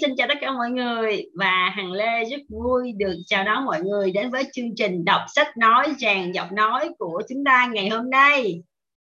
[0.00, 3.80] xin chào tất cả mọi người và Hằng Lê rất vui được chào đón mọi
[3.80, 7.88] người đến với chương trình đọc sách nói tràn giọng nói của chúng ta ngày
[7.88, 8.62] hôm nay.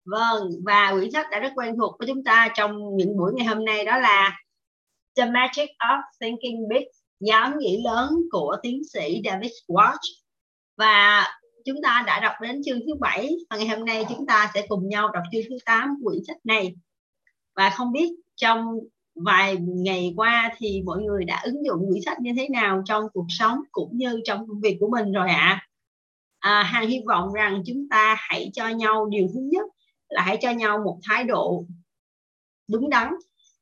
[0.05, 3.47] Vâng, và quyển sách đã rất quen thuộc với chúng ta trong những buổi ngày
[3.47, 4.39] hôm nay đó là
[5.17, 6.85] The Magic of Thinking Big,
[7.21, 10.15] dám nghĩ lớn của tiến sĩ David Watch.
[10.77, 11.27] Và
[11.65, 14.67] chúng ta đã đọc đến chương thứ bảy và ngày hôm nay chúng ta sẽ
[14.69, 16.75] cùng nhau đọc chương thứ 8 của quyển sách này.
[17.57, 18.65] Và không biết trong
[19.15, 23.05] vài ngày qua thì mọi người đã ứng dụng quyển sách như thế nào trong
[23.13, 25.67] cuộc sống cũng như trong công việc của mình rồi ạ?
[26.39, 26.61] À?
[26.61, 29.67] à, Hằng hy vọng rằng chúng ta hãy cho nhau điều thứ nhất
[30.09, 31.65] là hãy cho nhau một thái độ
[32.69, 33.15] đúng đắn.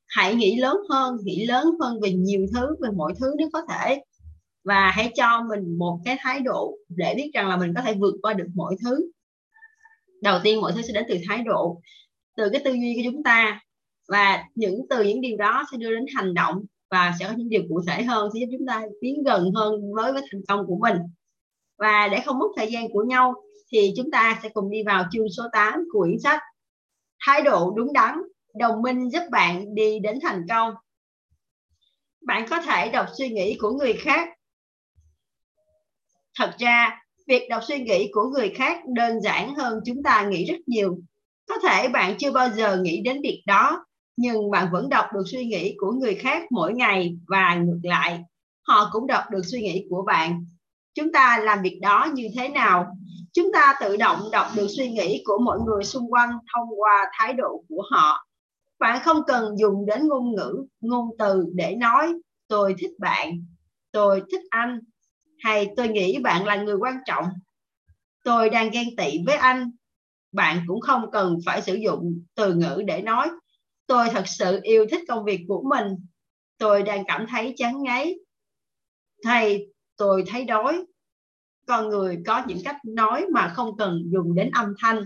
[0.06, 3.62] Hãy nghĩ lớn hơn nghĩ lớn hơn về nhiều thứ về mọi thứ nếu có
[3.68, 4.02] thể.
[4.64, 7.94] Và hãy cho mình một cái thái độ để biết rằng là mình có thể
[7.94, 9.10] vượt qua được mọi thứ.
[10.22, 11.80] Đầu tiên mọi thứ sẽ đến từ thái độ
[12.36, 13.60] từ cái tư duy của chúng ta
[14.12, 17.48] và những từ, những điều đó sẽ đưa đến hành động và sẽ có những
[17.48, 20.66] điều cụ thể hơn, sẽ giúp chúng ta tiến gần hơn với với thành công
[20.66, 20.96] của mình.
[21.78, 23.34] Và để không mất thời gian của nhau
[23.72, 26.40] thì chúng ta sẽ cùng đi vào chương số 8 của quyển sách
[27.26, 28.18] thái độ đúng đắn,
[28.54, 30.74] đồng minh giúp bạn đi đến thành công.
[32.26, 34.28] Bạn có thể đọc suy nghĩ của người khác.
[36.38, 40.44] Thật ra, việc đọc suy nghĩ của người khác đơn giản hơn chúng ta nghĩ
[40.44, 40.98] rất nhiều.
[41.48, 43.84] Có thể bạn chưa bao giờ nghĩ đến việc đó
[44.16, 48.22] nhưng bạn vẫn đọc được suy nghĩ của người khác mỗi ngày và ngược lại.
[48.68, 50.44] Họ cũng đọc được suy nghĩ của bạn.
[50.94, 52.86] Chúng ta làm việc đó như thế nào?
[53.32, 57.10] Chúng ta tự động đọc được suy nghĩ của mọi người xung quanh thông qua
[57.18, 58.26] thái độ của họ.
[58.78, 62.12] Bạn không cần dùng đến ngôn ngữ, ngôn từ để nói,
[62.48, 63.44] tôi thích bạn,
[63.92, 64.80] tôi thích anh,
[65.38, 67.24] hay tôi nghĩ bạn là người quan trọng,
[68.24, 69.70] tôi đang ghen tị với anh.
[70.32, 73.28] Bạn cũng không cần phải sử dụng từ ngữ để nói
[73.92, 75.86] tôi thật sự yêu thích công việc của mình.
[76.58, 78.20] Tôi đang cảm thấy chán ngấy.
[79.24, 80.84] Hay tôi thấy đói.
[81.66, 85.04] Con người có những cách nói mà không cần dùng đến âm thanh.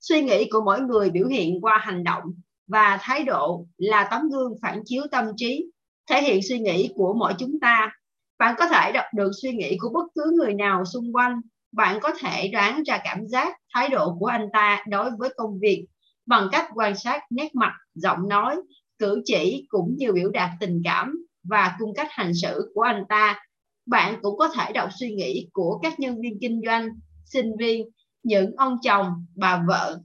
[0.00, 2.22] Suy nghĩ của mỗi người biểu hiện qua hành động
[2.66, 5.70] và thái độ là tấm gương phản chiếu tâm trí,
[6.10, 7.90] thể hiện suy nghĩ của mỗi chúng ta.
[8.38, 11.40] Bạn có thể đọc được suy nghĩ của bất cứ người nào xung quanh.
[11.72, 15.58] Bạn có thể đoán ra cảm giác, thái độ của anh ta đối với công
[15.58, 15.86] việc
[16.28, 18.56] bằng cách quan sát nét mặt, giọng nói,
[18.98, 23.04] cử chỉ cũng như biểu đạt tình cảm và cung cách hành xử của anh
[23.08, 23.40] ta.
[23.86, 26.88] Bạn cũng có thể đọc suy nghĩ của các nhân viên kinh doanh,
[27.24, 27.88] sinh viên,
[28.22, 30.00] những ông chồng, bà vợ.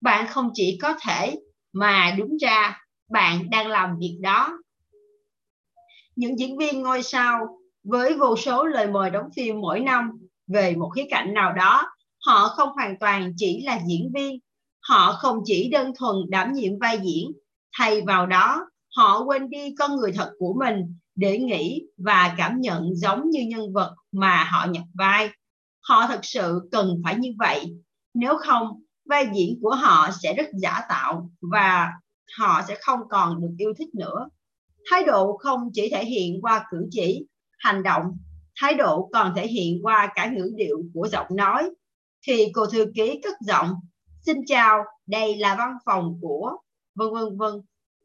[0.00, 1.38] Bạn không chỉ có thể
[1.72, 2.80] mà đúng ra
[3.10, 4.58] bạn đang làm việc đó.
[6.16, 10.10] Những diễn viên ngôi sao với vô số lời mời đóng phim mỗi năm
[10.46, 11.82] về một khía cạnh nào đó,
[12.26, 14.38] họ không hoàn toàn chỉ là diễn viên
[14.88, 17.32] họ không chỉ đơn thuần đảm nhiệm vai diễn,
[17.78, 18.66] thay vào đó,
[18.96, 23.40] họ quên đi con người thật của mình để nghĩ và cảm nhận giống như
[23.48, 25.28] nhân vật mà họ nhập vai.
[25.80, 27.76] Họ thật sự cần phải như vậy.
[28.14, 31.92] Nếu không, vai diễn của họ sẽ rất giả tạo và
[32.38, 34.28] họ sẽ không còn được yêu thích nữa.
[34.90, 37.26] Thái độ không chỉ thể hiện qua cử chỉ,
[37.58, 38.04] hành động,
[38.60, 41.70] thái độ còn thể hiện qua cả ngữ điệu của giọng nói.
[42.26, 43.74] Khi cô thư ký cất giọng
[44.28, 46.56] Xin chào, đây là văn phòng của
[46.94, 47.52] vân vân vân.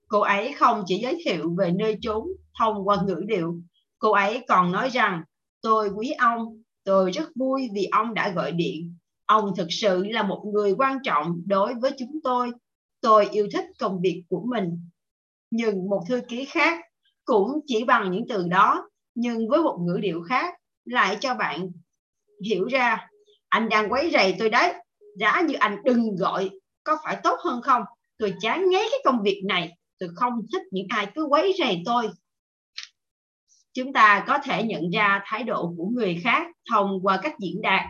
[0.07, 2.27] Cô ấy không chỉ giới thiệu về nơi chốn
[2.59, 3.55] thông qua ngữ điệu,
[3.99, 5.23] cô ấy còn nói rằng
[5.61, 8.97] tôi quý ông, tôi rất vui vì ông đã gọi điện.
[9.25, 12.51] Ông thực sự là một người quan trọng đối với chúng tôi.
[13.01, 14.89] Tôi yêu thích công việc của mình.
[15.51, 16.79] Nhưng một thư ký khác
[17.25, 20.53] cũng chỉ bằng những từ đó, nhưng với một ngữ điệu khác
[20.85, 21.71] lại cho bạn
[22.45, 23.07] hiểu ra
[23.49, 24.73] anh đang quấy rầy tôi đấy
[25.17, 26.49] giá như anh, đừng gọi
[26.83, 27.83] có phải tốt hơn không?
[28.17, 29.71] Tôi chán ngấy cái công việc này.
[29.99, 32.09] Tôi không thích những ai cứ quấy rầy tôi.
[33.73, 37.61] Chúng ta có thể nhận ra thái độ của người khác thông qua cách diễn
[37.61, 37.85] đạt.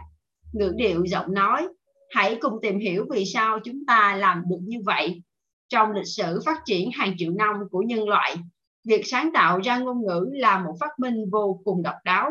[0.54, 1.68] Ngữ điệu giọng nói,
[2.10, 5.22] hãy cùng tìm hiểu vì sao chúng ta làm được như vậy.
[5.70, 8.36] Trong lịch sử phát triển hàng triệu năm của nhân loại,
[8.86, 12.30] việc sáng tạo ra ngôn ngữ là một phát minh vô cùng độc đáo.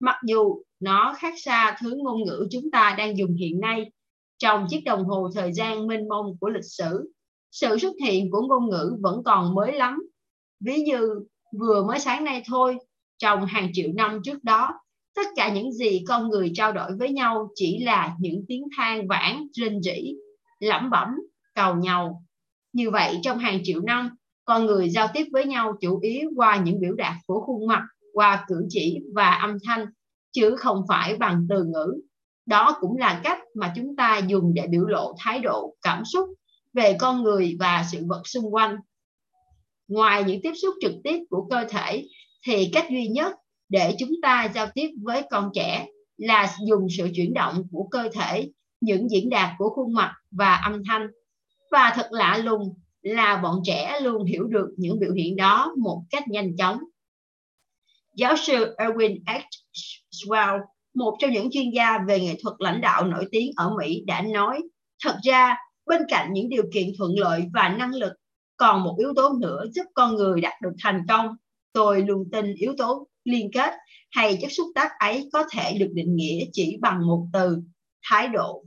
[0.00, 3.90] Mặc dù nó khác xa thứ ngôn ngữ chúng ta đang dùng hiện nay
[4.38, 7.12] trong chiếc đồng hồ thời gian mênh mông của lịch sử,
[7.50, 10.02] sự xuất hiện của ngôn ngữ vẫn còn mới lắm.
[10.60, 11.20] Ví như,
[11.60, 12.76] vừa mới sáng nay thôi,
[13.18, 14.70] trong hàng triệu năm trước đó,
[15.14, 19.08] tất cả những gì con người trao đổi với nhau chỉ là những tiếng than
[19.08, 20.14] vãn, rên rỉ,
[20.60, 21.08] lẩm bẩm,
[21.54, 22.22] cầu nhau.
[22.72, 24.10] Như vậy, trong hàng triệu năm,
[24.44, 27.82] con người giao tiếp với nhau chủ yếu qua những biểu đạt của khuôn mặt,
[28.12, 29.86] qua cử chỉ và âm thanh,
[30.32, 32.00] chứ không phải bằng từ ngữ
[32.46, 36.28] đó cũng là cách mà chúng ta dùng để biểu lộ thái độ, cảm xúc
[36.72, 38.76] về con người và sự vật xung quanh.
[39.88, 42.08] Ngoài những tiếp xúc trực tiếp của cơ thể,
[42.46, 43.34] thì cách duy nhất
[43.68, 45.86] để chúng ta giao tiếp với con trẻ
[46.16, 48.50] là dùng sự chuyển động của cơ thể,
[48.80, 51.06] những diễn đạt của khuôn mặt và âm thanh.
[51.70, 56.02] Và thật lạ lùng là bọn trẻ luôn hiểu được những biểu hiện đó một
[56.10, 56.78] cách nhanh chóng.
[58.14, 59.40] Giáo sư Erwin H.
[60.10, 60.60] Swell
[60.94, 64.22] một trong những chuyên gia về nghệ thuật lãnh đạo nổi tiếng ở Mỹ đã
[64.22, 64.62] nói,
[65.04, 65.56] thật ra,
[65.86, 68.12] bên cạnh những điều kiện thuận lợi và năng lực,
[68.56, 71.36] còn một yếu tố nữa giúp con người đạt được thành công.
[71.72, 73.74] Tôi luôn tin yếu tố liên kết
[74.10, 77.58] hay chất xúc tác ấy có thể được định nghĩa chỉ bằng một từ,
[78.10, 78.64] thái độ.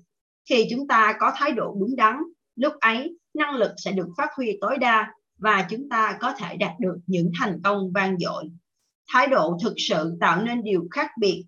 [0.50, 2.16] Khi chúng ta có thái độ đúng đắn,
[2.56, 6.58] lúc ấy năng lực sẽ được phát huy tối đa và chúng ta có thể
[6.58, 8.44] đạt được những thành công vang dội.
[9.14, 11.46] Thái độ thực sự tạo nên điều khác biệt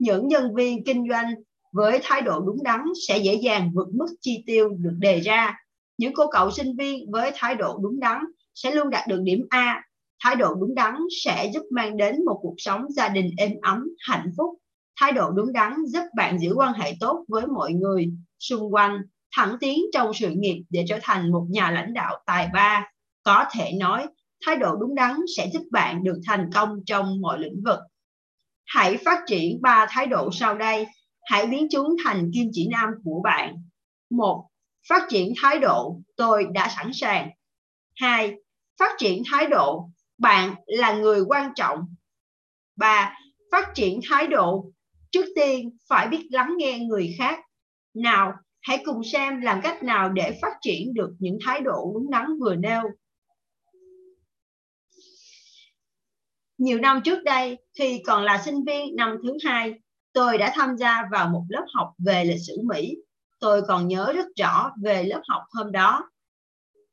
[0.00, 1.34] những nhân viên kinh doanh
[1.72, 5.56] với thái độ đúng đắn sẽ dễ dàng vượt mức chi tiêu được đề ra.
[5.98, 8.18] Những cô cậu sinh viên với thái độ đúng đắn
[8.54, 9.82] sẽ luôn đạt được điểm A.
[10.24, 10.94] Thái độ đúng đắn
[11.24, 14.58] sẽ giúp mang đến một cuộc sống gia đình êm ấm, hạnh phúc.
[15.00, 19.00] Thái độ đúng đắn giúp bạn giữ quan hệ tốt với mọi người xung quanh,
[19.36, 22.90] thẳng tiến trong sự nghiệp để trở thành một nhà lãnh đạo tài ba.
[23.22, 24.06] Có thể nói,
[24.46, 27.78] thái độ đúng đắn sẽ giúp bạn được thành công trong mọi lĩnh vực
[28.70, 30.86] hãy phát triển ba thái độ sau đây.
[31.24, 33.56] Hãy biến chúng thành kim chỉ nam của bạn.
[34.10, 34.48] Một,
[34.88, 36.00] phát triển thái độ.
[36.16, 37.30] Tôi đã sẵn sàng.
[37.96, 38.34] Hai,
[38.78, 39.90] phát triển thái độ.
[40.18, 41.78] Bạn là người quan trọng.
[42.76, 43.16] Ba,
[43.52, 44.70] phát triển thái độ.
[45.10, 47.40] Trước tiên, phải biết lắng nghe người khác.
[47.94, 48.32] Nào,
[48.62, 52.26] hãy cùng xem làm cách nào để phát triển được những thái độ đúng đắn
[52.40, 52.82] vừa nêu.
[56.60, 59.74] Nhiều năm trước đây khi còn là sinh viên năm thứ hai,
[60.12, 62.96] tôi đã tham gia vào một lớp học về lịch sử mỹ.
[63.40, 66.10] Tôi còn nhớ rất rõ về lớp học hôm đó.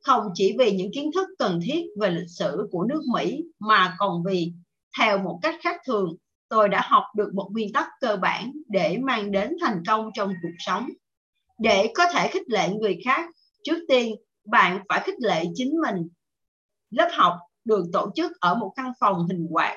[0.03, 3.95] Không chỉ vì những kiến thức cần thiết về lịch sử của nước mỹ, mà
[3.97, 4.53] còn vì,
[4.97, 6.15] theo một cách khác thường,
[6.49, 10.33] tôi đã học được một nguyên tắc cơ bản để mang đến thành công trong
[10.41, 10.89] cuộc sống.
[11.59, 13.29] Để có thể khích lệ người khác,
[13.63, 14.15] trước tiên
[14.45, 16.07] bạn phải khích lệ chính mình.
[16.89, 17.37] Lớp học
[17.67, 19.75] được tổ chức ở một căn phòng hình quạt.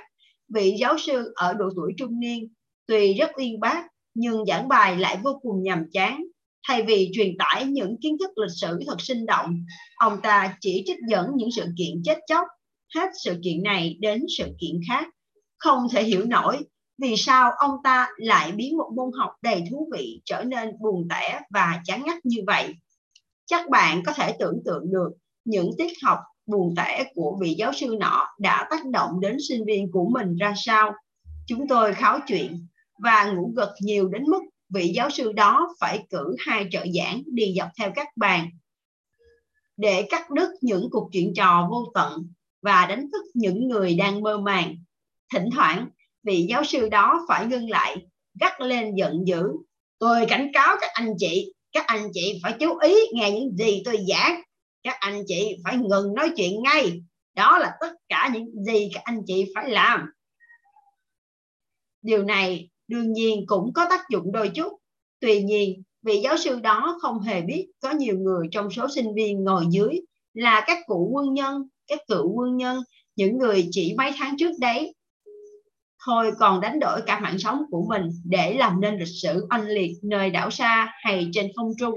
[0.54, 2.48] Vị giáo sư ở độ tuổi trung niên,
[2.86, 6.24] tuy rất uyên bác, nhưng giảng bài lại vô cùng nhàm chán.
[6.68, 9.64] Thay vì truyền tải những kiến thức lịch sử thật sinh động,
[9.96, 12.46] ông ta chỉ trích dẫn những sự kiện chết chóc,
[12.94, 15.08] hết sự kiện này đến sự kiện khác.
[15.58, 16.58] Không thể hiểu nổi
[17.02, 21.08] vì sao ông ta lại biến một môn học đầy thú vị trở nên buồn
[21.10, 22.74] tẻ và chán ngắt như vậy.
[23.46, 25.10] Chắc bạn có thể tưởng tượng được
[25.44, 29.64] những tiết học buồn tẻ của vị giáo sư nọ đã tác động đến sinh
[29.64, 30.92] viên của mình ra sao?
[31.46, 32.66] Chúng tôi kháo chuyện
[32.98, 34.42] và ngủ gật nhiều đến mức
[34.74, 38.48] vị giáo sư đó phải cử hai trợ giảng đi dọc theo các bàn.
[39.76, 42.32] Để cắt đứt những cuộc chuyện trò vô tận
[42.62, 44.76] và đánh thức những người đang mơ màng,
[45.34, 45.88] thỉnh thoảng
[46.22, 47.96] vị giáo sư đó phải ngưng lại,
[48.40, 49.42] gắt lên giận dữ.
[49.98, 53.82] Tôi cảnh cáo các anh chị, các anh chị phải chú ý nghe những gì
[53.84, 54.40] tôi giảng
[54.82, 57.02] các anh chị phải ngừng nói chuyện ngay.
[57.34, 60.00] Đó là tất cả những gì các anh chị phải làm.
[62.02, 64.72] Điều này đương nhiên cũng có tác dụng đôi chút.
[65.20, 69.14] Tuy nhiên, vị giáo sư đó không hề biết có nhiều người trong số sinh
[69.14, 70.00] viên ngồi dưới
[70.34, 72.82] là các cụ quân nhân, các cựu quân nhân,
[73.16, 74.94] những người chỉ mấy tháng trước đấy.
[76.06, 79.68] Thôi còn đánh đổi cả mạng sống của mình để làm nên lịch sử oanh
[79.68, 81.94] liệt nơi đảo xa hay trên không trung.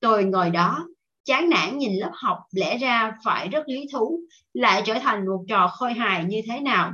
[0.00, 0.88] Tôi ngồi đó
[1.24, 4.20] chán nản nhìn lớp học lẽ ra phải rất lý thú,
[4.52, 6.92] lại trở thành một trò khôi hài như thế nào?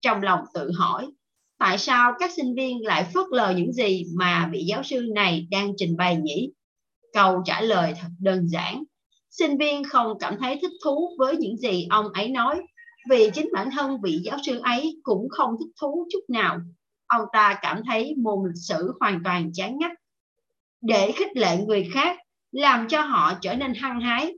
[0.00, 1.10] Trong lòng tự hỏi,
[1.58, 5.46] tại sao các sinh viên lại phớt lờ những gì mà vị giáo sư này
[5.50, 6.52] đang trình bày nhỉ?
[7.12, 8.84] Câu trả lời thật đơn giản,
[9.30, 12.62] sinh viên không cảm thấy thích thú với những gì ông ấy nói,
[13.10, 16.58] vì chính bản thân vị giáo sư ấy cũng không thích thú chút nào.
[17.06, 19.90] Ông ta cảm thấy môn lịch sử hoàn toàn chán ngắt.
[20.80, 22.18] Để khích lệ người khác
[22.52, 24.34] làm cho họ trở nên hăng hái,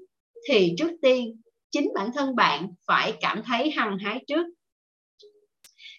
[0.49, 1.41] thì trước tiên,
[1.71, 4.47] chính bản thân bạn phải cảm thấy hăng hái trước.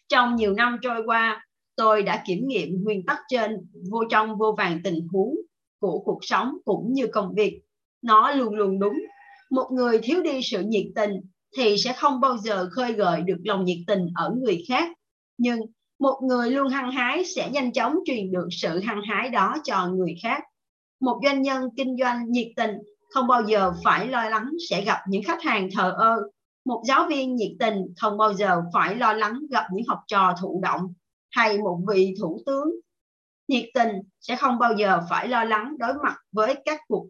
[0.07, 1.45] Trong nhiều năm trôi qua,
[1.75, 3.51] tôi đã kiểm nghiệm nguyên tắc trên
[3.91, 5.35] vô trong vô vàng tình huống
[5.79, 7.61] của cuộc sống cũng như công việc.
[8.01, 8.99] Nó luôn luôn đúng.
[9.51, 11.11] Một người thiếu đi sự nhiệt tình
[11.57, 14.89] thì sẽ không bao giờ khơi gợi được lòng nhiệt tình ở người khác.
[15.37, 15.59] Nhưng
[15.99, 19.87] một người luôn hăng hái sẽ nhanh chóng truyền được sự hăng hái đó cho
[19.87, 20.43] người khác
[21.05, 22.77] một doanh nhân kinh doanh nhiệt tình
[23.09, 26.15] không bao giờ phải lo lắng sẽ gặp những khách hàng thờ ơ.
[26.65, 30.33] Một giáo viên nhiệt tình không bao giờ phải lo lắng gặp những học trò
[30.41, 30.93] thụ động
[31.31, 32.69] hay một vị thủ tướng.
[33.47, 37.07] Nhiệt tình sẽ không bao giờ phải lo lắng đối mặt với các cuộc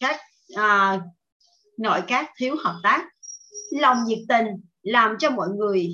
[0.00, 0.20] các
[0.56, 1.00] à,
[1.78, 3.08] nội các thiếu hợp tác.
[3.70, 4.46] Lòng nhiệt tình
[4.82, 5.88] làm cho mọi người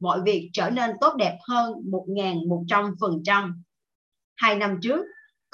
[0.00, 1.74] mọi việc trở nên tốt đẹp hơn
[2.06, 3.52] 1.100%.
[4.36, 5.04] Hai năm trước,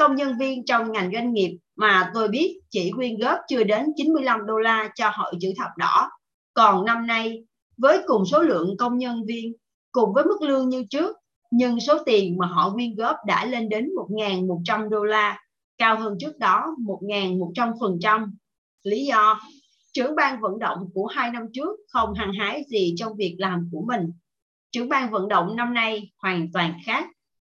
[0.00, 3.87] công nhân viên trong ngành doanh nghiệp mà tôi biết chỉ quyên góp chưa đến
[3.97, 6.11] 95 đô la cho hội chữ thập đỏ.
[6.54, 7.45] Còn năm nay,
[7.76, 9.52] với cùng số lượng công nhân viên,
[9.92, 11.16] cùng với mức lương như trước,
[11.50, 15.38] nhưng số tiền mà họ quyên góp đã lên đến 1.100 đô la,
[15.78, 18.30] cao hơn trước đó 1.100%.
[18.83, 19.40] Lý do,
[19.92, 23.69] trưởng ban vận động của hai năm trước không hăng hái gì trong việc làm
[23.73, 24.12] của mình.
[24.71, 27.07] Trưởng ban vận động năm nay hoàn toàn khác.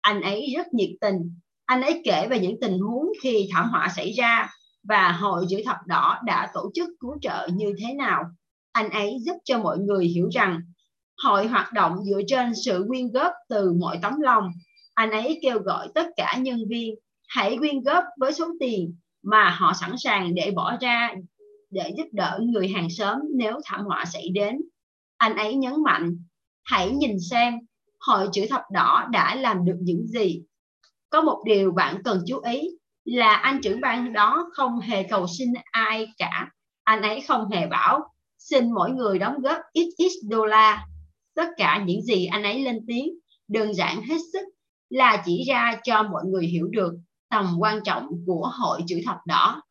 [0.02, 1.43] Anh ấy rất nhiệt tình.
[1.74, 4.50] Anh ấy kể về những tình huống khi thảm họa xảy ra
[4.84, 8.24] và Hội Chữ Thập Đỏ đã tổ chức cứu trợ như thế nào.
[8.72, 10.62] Anh ấy giúp cho mọi người hiểu rằng
[11.24, 14.52] hội hoạt động dựa trên sự quyên góp từ mọi tấm lòng.
[14.94, 16.96] Anh ấy kêu gọi tất cả nhân viên
[17.28, 21.14] hãy quyên góp với số tiền mà họ sẵn sàng để bỏ ra
[21.70, 24.62] để giúp đỡ người hàng xóm nếu thảm họa xảy đến.
[25.18, 26.18] Anh ấy nhấn mạnh,
[26.64, 27.54] hãy nhìn xem
[28.00, 30.44] hội chữ thập đỏ đã làm được những gì.
[31.14, 32.70] Có một điều bạn cần chú ý
[33.06, 36.50] là anh trưởng ban đó không hề cầu xin ai cả.
[36.84, 38.00] Anh ấy không hề bảo,
[38.38, 40.88] xin mỗi người đóng góp ít ít đô la.
[41.36, 43.10] Tất cả những gì anh ấy lên tiếng,
[43.48, 44.48] đơn giản hết sức
[44.90, 46.94] là chỉ ra cho mọi người hiểu được
[47.30, 49.62] tầm quan trọng của hội chữ thập đỏ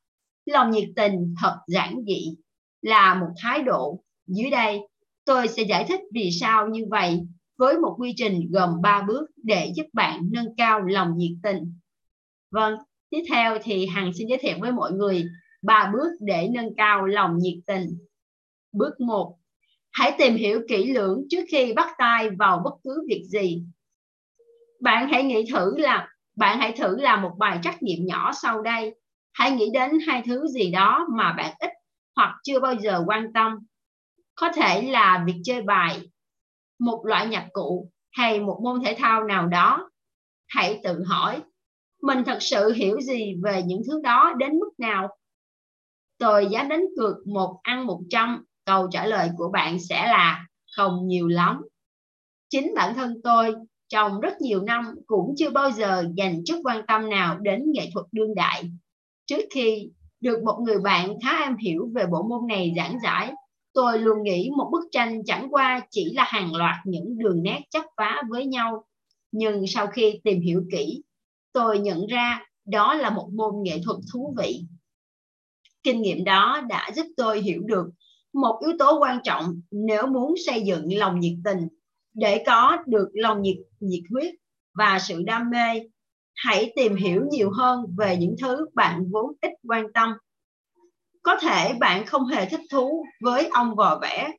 [0.47, 2.35] lòng nhiệt tình, thật giản dị
[2.83, 4.81] là một thái độ dưới đây,
[5.25, 7.21] tôi sẽ giải thích vì sao như vậy
[7.57, 11.75] với một quy trình gồm 3 bước để giúp bạn nâng cao lòng nhiệt tình.
[12.51, 12.79] Vâng
[13.11, 15.25] tiếp theo thì hằng xin giới thiệu với mọi người
[15.63, 17.99] ba bước để nâng cao lòng nhiệt tình.
[18.73, 19.39] Bước 1
[19.93, 23.63] hãy tìm hiểu kỹ lưỡng trước khi bắt tay vào bất cứ việc gì.
[24.81, 28.63] Bạn hãy nghĩ thử là, bạn hãy thử làm một bài trắc nghiệm nhỏ sau
[28.63, 28.95] đây.
[29.33, 31.71] Hãy nghĩ đến hai thứ gì đó mà bạn ít
[32.17, 33.59] hoặc chưa bao giờ quan tâm.
[34.35, 36.01] Có thể là việc chơi bài
[36.83, 39.91] một loại nhạc cụ hay một môn thể thao nào đó,
[40.49, 41.43] hãy tự hỏi,
[42.03, 45.09] mình thật sự hiểu gì về những thứ đó đến mức nào?
[46.19, 50.47] Tôi dám đánh cược một ăn một trăm câu trả lời của bạn sẽ là
[50.77, 51.63] không nhiều lắm.
[52.51, 53.55] Chính bản thân tôi
[53.89, 57.91] trong rất nhiều năm cũng chưa bao giờ dành chút quan tâm nào đến nghệ
[57.95, 58.71] thuật đương đại.
[59.27, 63.33] Trước khi được một người bạn khá am hiểu về bộ môn này giảng giải
[63.73, 67.61] tôi luôn nghĩ một bức tranh chẳng qua chỉ là hàng loạt những đường nét
[67.71, 68.85] chấp phá với nhau.
[69.33, 71.03] Nhưng sau khi tìm hiểu kỹ,
[71.53, 74.65] tôi nhận ra đó là một môn nghệ thuật thú vị.
[75.83, 77.87] Kinh nghiệm đó đã giúp tôi hiểu được
[78.33, 81.69] một yếu tố quan trọng nếu muốn xây dựng lòng nhiệt tình.
[82.15, 84.35] Để có được lòng nhiệt nhiệt huyết
[84.75, 85.89] và sự đam mê,
[86.35, 90.13] hãy tìm hiểu nhiều hơn về những thứ bạn vốn ít quan tâm
[91.23, 94.31] có thể bạn không hề thích thú với ong vò vẽ,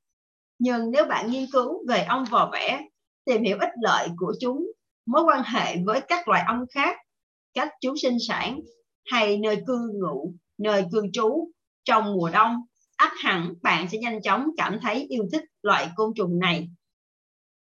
[0.59, 2.81] nhưng nếu bạn nghiên cứu về ong vò vẽ,
[3.25, 4.71] tìm hiểu ích lợi của chúng,
[5.05, 6.97] mối quan hệ với các loài ong khác
[7.53, 8.59] cách chúng sinh sản
[9.05, 11.51] hay nơi cư ngụ, nơi cư trú
[11.83, 12.55] trong mùa đông,
[12.95, 16.67] ắt hẳn bạn sẽ nhanh chóng cảm thấy yêu thích loại côn trùng này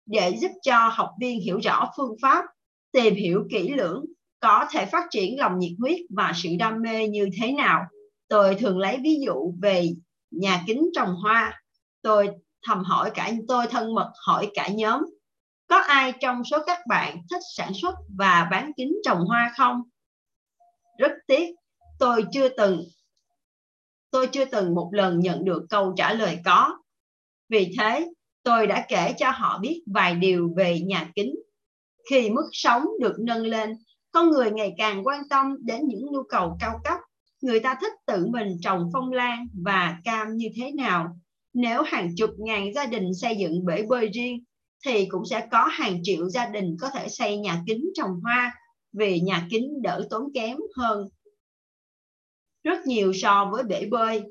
[0.08, 2.44] để giúp cho học viên hiểu rõ phương pháp,
[2.92, 4.04] tìm hiểu kỹ lưỡng,
[4.40, 7.84] có thể phát triển lòng nhiệt huyết và sự đam mê như thế nào.
[8.28, 9.90] Tôi thường lấy ví dụ về
[10.30, 11.62] nhà kính trồng hoa.
[12.02, 12.28] Tôi
[12.66, 15.02] thầm hỏi cả tôi thân mật hỏi cả nhóm.
[15.66, 19.82] Có ai trong số các bạn thích sản xuất và bán kính trồng hoa không?
[20.98, 21.54] Rất tiếc,
[21.98, 22.84] tôi chưa từng
[24.10, 26.78] tôi chưa từng một lần nhận được câu trả lời có.
[27.48, 28.08] Vì thế,
[28.42, 31.34] tôi đã kể cho họ biết vài điều về nhà kính.
[32.10, 33.76] Khi mức sống được nâng lên,
[34.10, 36.98] con người ngày càng quan tâm đến những nhu cầu cao cấp.
[37.40, 41.18] Người ta thích tự mình trồng phong lan và cam như thế nào.
[41.54, 44.44] Nếu hàng chục ngàn gia đình xây dựng bể bơi riêng,
[44.86, 48.54] thì cũng sẽ có hàng triệu gia đình có thể xây nhà kính trồng hoa
[48.92, 51.08] vì nhà kính đỡ tốn kém hơn
[52.68, 54.22] rất nhiều so với bể bơi.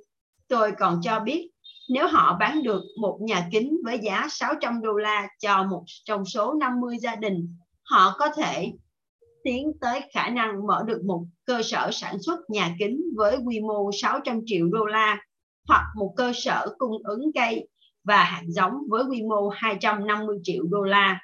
[0.47, 1.49] Tôi còn cho biết
[1.89, 6.25] nếu họ bán được một nhà kính với giá 600 đô la cho một trong
[6.25, 8.71] số 50 gia đình, họ có thể
[9.47, 13.59] tiến tới khả năng mở được một cơ sở sản xuất nhà kính với quy
[13.59, 15.21] mô 600 triệu đô la
[15.67, 17.67] hoặc một cơ sở cung ứng cây
[18.03, 21.19] và hạt giống với quy mô 250 triệu đô la.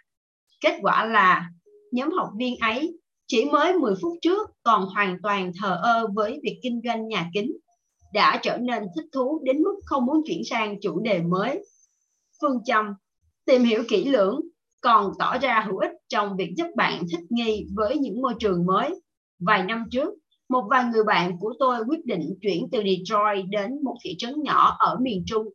[0.61, 1.49] Kết quả là
[1.91, 6.39] nhóm học viên ấy chỉ mới 10 phút trước còn hoàn toàn thờ ơ với
[6.43, 7.51] việc kinh doanh nhà kính,
[8.13, 11.65] đã trở nên thích thú đến mức không muốn chuyển sang chủ đề mới.
[12.41, 12.85] Phương châm
[13.45, 14.41] tìm hiểu kỹ lưỡng
[14.83, 18.65] còn tỏ ra hữu ích trong việc giúp bạn thích nghi với những môi trường
[18.65, 19.01] mới.
[19.39, 20.09] Vài năm trước,
[20.49, 24.43] một vài người bạn của tôi quyết định chuyển từ Detroit đến một thị trấn
[24.43, 25.47] nhỏ ở miền trung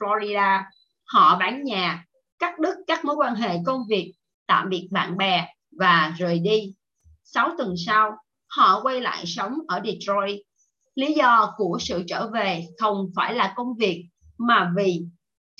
[0.00, 0.62] Florida.
[1.04, 2.04] họ bán nhà
[2.38, 4.12] cắt đứt các mối quan hệ công việc
[4.46, 5.46] tạm biệt bạn bè
[5.78, 6.74] và rời đi
[7.24, 8.16] sáu tuần sau
[8.56, 10.40] họ quay lại sống ở Detroit
[10.94, 14.04] lý do của sự trở về không phải là công việc
[14.38, 15.06] mà vì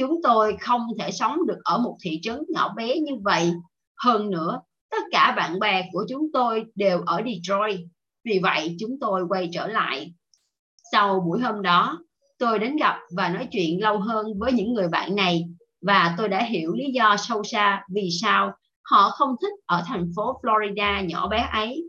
[0.03, 3.53] chúng tôi không thể sống được ở một thị trấn nhỏ bé như vậy.
[4.05, 7.81] Hơn nữa tất cả bạn bè của chúng tôi đều ở Detroit.
[8.25, 10.15] Vì vậy chúng tôi quay trở lại.
[10.93, 11.99] Sau buổi hôm đó
[12.39, 15.45] tôi đến gặp và nói chuyện lâu hơn với những người bạn này.
[15.87, 18.53] Và tôi đã hiểu lý do sâu xa vì sao
[18.91, 21.85] họ không thích ở thành phố Florida nhỏ bé ấy.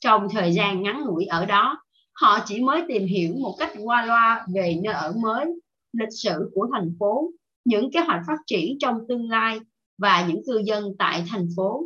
[0.00, 1.78] Trong thời gian ngắn ngủi ở đó,
[2.12, 5.46] họ chỉ mới tìm hiểu một cách qua loa về nơi ở mới,
[5.92, 7.30] lịch sử của thành phố,
[7.66, 9.58] những kế hoạch phát triển trong tương lai
[9.98, 11.84] và những cư dân tại thành phố.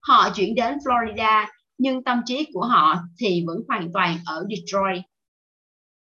[0.00, 1.46] Họ chuyển đến Florida,
[1.78, 5.02] nhưng tâm trí của họ thì vẫn hoàn toàn ở Detroit.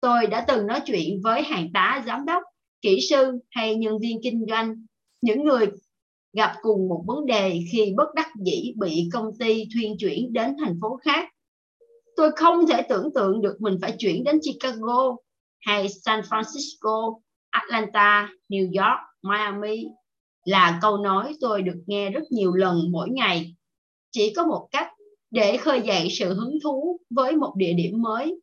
[0.00, 2.42] Tôi đã từng nói chuyện với hàng tá giám đốc,
[2.82, 4.86] kỹ sư hay nhân viên kinh doanh,
[5.20, 5.66] những người
[6.32, 10.56] gặp cùng một vấn đề khi bất đắc dĩ bị công ty thuyên chuyển đến
[10.60, 11.28] thành phố khác.
[12.16, 15.16] Tôi không thể tưởng tượng được mình phải chuyển đến Chicago
[15.60, 17.18] hay San Francisco,
[17.60, 19.84] Atlanta, New York, Miami
[20.44, 23.54] là câu nói tôi được nghe rất nhiều lần mỗi ngày.
[24.12, 24.88] Chỉ có một cách
[25.30, 28.40] để khơi dậy sự hứng thú với một địa điểm mới.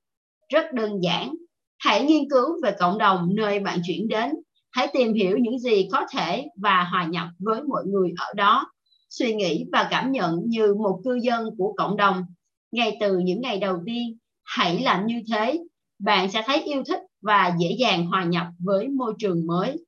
[0.50, 1.36] Rất đơn giản,
[1.80, 4.32] hãy nghiên cứu về cộng đồng nơi bạn chuyển đến
[4.74, 8.72] hãy tìm hiểu những gì có thể và hòa nhập với mọi người ở đó
[9.10, 12.24] suy nghĩ và cảm nhận như một cư dân của cộng đồng
[12.72, 15.60] ngay từ những ngày đầu tiên hãy làm như thế
[16.00, 19.86] bạn sẽ thấy yêu thích và dễ dàng hòa nhập với môi trường mới.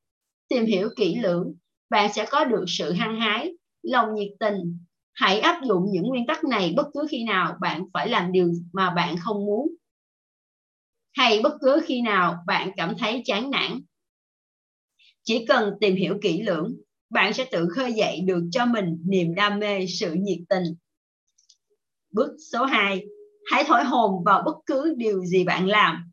[0.47, 1.53] Tìm hiểu kỹ lưỡng,
[1.89, 3.51] bạn sẽ có được sự hăng hái,
[3.81, 4.79] lòng nhiệt tình.
[5.13, 8.51] Hãy áp dụng những nguyên tắc này bất cứ khi nào bạn phải làm điều
[8.73, 9.67] mà bạn không muốn.
[11.13, 13.81] Hay bất cứ khi nào bạn cảm thấy chán nản.
[15.23, 16.75] Chỉ cần tìm hiểu kỹ lưỡng,
[17.09, 20.63] bạn sẽ tự khơi dậy được cho mình niềm đam mê, sự nhiệt tình.
[22.11, 23.05] Bước số 2
[23.51, 26.11] hãy thổi hồn vào bất cứ điều gì bạn làm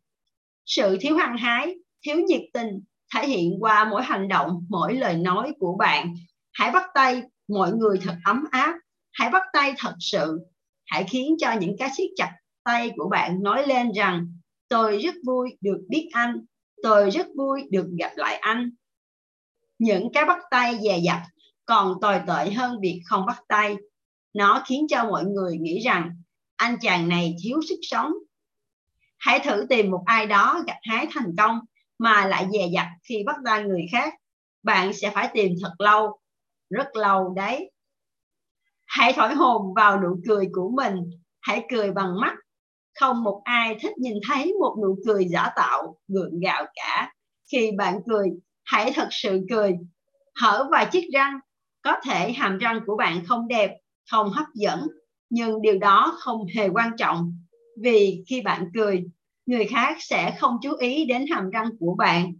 [0.65, 2.81] sự thiếu hăng hái, thiếu nhiệt tình
[3.15, 6.13] thể hiện qua mỗi hành động, mỗi lời nói của bạn.
[6.53, 8.75] Hãy bắt tay, mọi người thật ấm áp.
[9.11, 10.39] Hãy bắt tay thật sự.
[10.85, 14.27] Hãy khiến cho những cái siết chặt tay của bạn nói lên rằng,
[14.69, 16.45] tôi rất vui được biết anh.
[16.83, 18.71] Tôi rất vui được gặp lại anh.
[19.79, 21.21] Những cái bắt tay dè dặt
[21.65, 23.75] còn tồi tệ hơn việc không bắt tay.
[24.33, 26.11] Nó khiến cho mọi người nghĩ rằng,
[26.55, 28.11] anh chàng này thiếu sức sống
[29.23, 31.59] hãy thử tìm một ai đó gặt hái thành công
[31.99, 34.13] mà lại dè dặt khi bắt tay người khác.
[34.63, 36.19] Bạn sẽ phải tìm thật lâu,
[36.69, 37.71] rất lâu đấy.
[38.85, 40.95] Hãy thổi hồn vào nụ cười của mình.
[41.41, 42.35] Hãy cười bằng mắt.
[42.99, 47.13] Không một ai thích nhìn thấy một nụ cười giả tạo, gượng gạo cả.
[47.51, 48.29] Khi bạn cười,
[48.65, 49.77] hãy thật sự cười.
[50.35, 51.39] Hở vài chiếc răng.
[51.81, 53.71] Có thể hàm răng của bạn không đẹp,
[54.11, 54.87] không hấp dẫn,
[55.29, 57.42] nhưng điều đó không hề quan trọng
[57.81, 59.03] vì khi bạn cười,
[59.45, 62.33] người khác sẽ không chú ý đến hàm răng của bạn.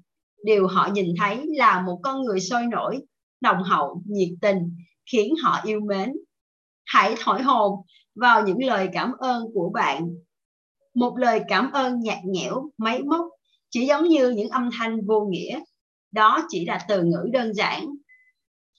[0.43, 3.00] Điều họ nhìn thấy là một con người sôi nổi
[3.41, 4.76] đồng hậu, nhiệt tình,
[5.12, 6.13] khiến họ yêu mến.
[6.86, 7.80] Hãy thổi hồn
[8.15, 10.10] vào những lời cảm ơn của bạn.
[10.93, 13.26] Một lời cảm ơn nhạt nhẽo, máy móc,
[13.69, 15.60] chỉ giống như những âm thanh vô nghĩa.
[16.12, 17.86] Đó chỉ là từ ngữ đơn giản.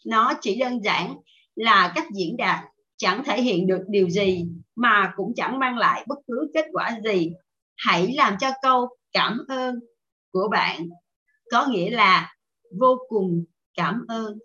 [0.07, 1.17] Nó chỉ đơn giản
[1.55, 2.65] là cách diễn đạt,
[2.97, 6.99] chẳng thể hiện được điều gì mà cũng chẳng mang lại bất cứ kết quả
[7.05, 7.33] gì.
[7.77, 9.81] Hãy làm cho câu cảm ơn
[10.33, 10.89] của bạn
[11.51, 12.35] có nghĩa là
[12.81, 14.39] vô cùng cảm ơn.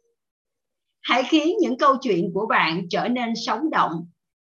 [1.01, 3.91] Hãy khiến những câu chuyện của bạn trở nên sống động.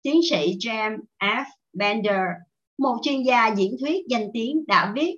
[0.02, 1.44] Tiến sĩ James F.
[1.74, 2.22] Bender,
[2.78, 5.16] một chuyên gia diễn thuyết danh tiếng đã viết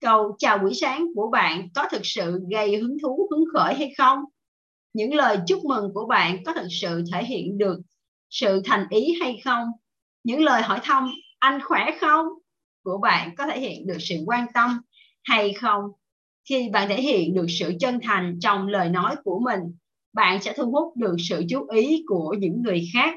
[0.00, 3.92] câu chào buổi sáng của bạn có thực sự gây hứng thú, hứng khởi hay
[3.98, 4.18] không?
[4.92, 7.80] Những lời chúc mừng của bạn có thực sự thể hiện được
[8.30, 9.68] sự thành ý hay không?
[10.26, 12.26] Những lời hỏi thăm, anh khỏe không?
[12.84, 14.80] Của bạn có thể hiện được sự quan tâm
[15.24, 15.84] hay không?
[16.48, 19.60] Khi bạn thể hiện được sự chân thành trong lời nói của mình,
[20.12, 23.14] bạn sẽ thu hút được sự chú ý của những người khác.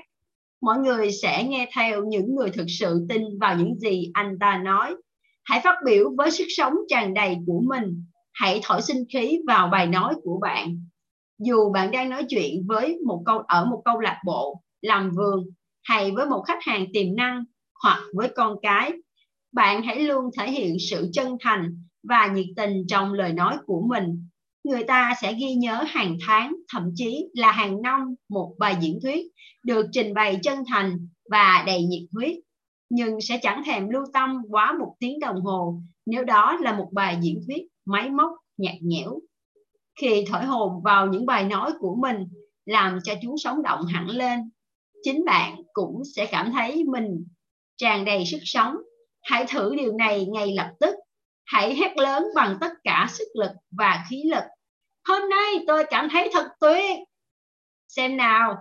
[0.62, 4.58] Mọi người sẽ nghe theo những người thực sự tin vào những gì anh ta
[4.58, 4.96] nói.
[5.44, 8.06] Hãy phát biểu với sức sống tràn đầy của mình.
[8.34, 10.88] Hãy thổi sinh khí vào bài nói của bạn.
[11.40, 15.50] Dù bạn đang nói chuyện với một câu, ở một câu lạc bộ, làm vườn
[15.90, 17.44] hay với một khách hàng tiềm năng
[17.84, 18.92] hoặc với con cái.
[19.52, 23.82] Bạn hãy luôn thể hiện sự chân thành và nhiệt tình trong lời nói của
[23.88, 24.28] mình.
[24.64, 29.00] Người ta sẽ ghi nhớ hàng tháng, thậm chí là hàng năm một bài diễn
[29.02, 29.28] thuyết
[29.66, 32.36] được trình bày chân thành và đầy nhiệt huyết,
[32.90, 36.90] nhưng sẽ chẳng thèm lưu tâm quá một tiếng đồng hồ nếu đó là một
[36.92, 39.20] bài diễn thuyết máy móc nhạt nhẽo.
[40.02, 42.28] Khi thổi hồn vào những bài nói của mình,
[42.66, 44.50] làm cho chúng sống động hẳn lên
[45.04, 47.26] chính bạn cũng sẽ cảm thấy mình
[47.78, 48.76] tràn đầy sức sống.
[49.22, 50.96] Hãy thử điều này ngay lập tức.
[51.46, 54.44] Hãy hét lớn bằng tất cả sức lực và khí lực.
[55.08, 57.00] Hôm nay tôi cảm thấy thật tuyệt.
[57.88, 58.58] Xem nào,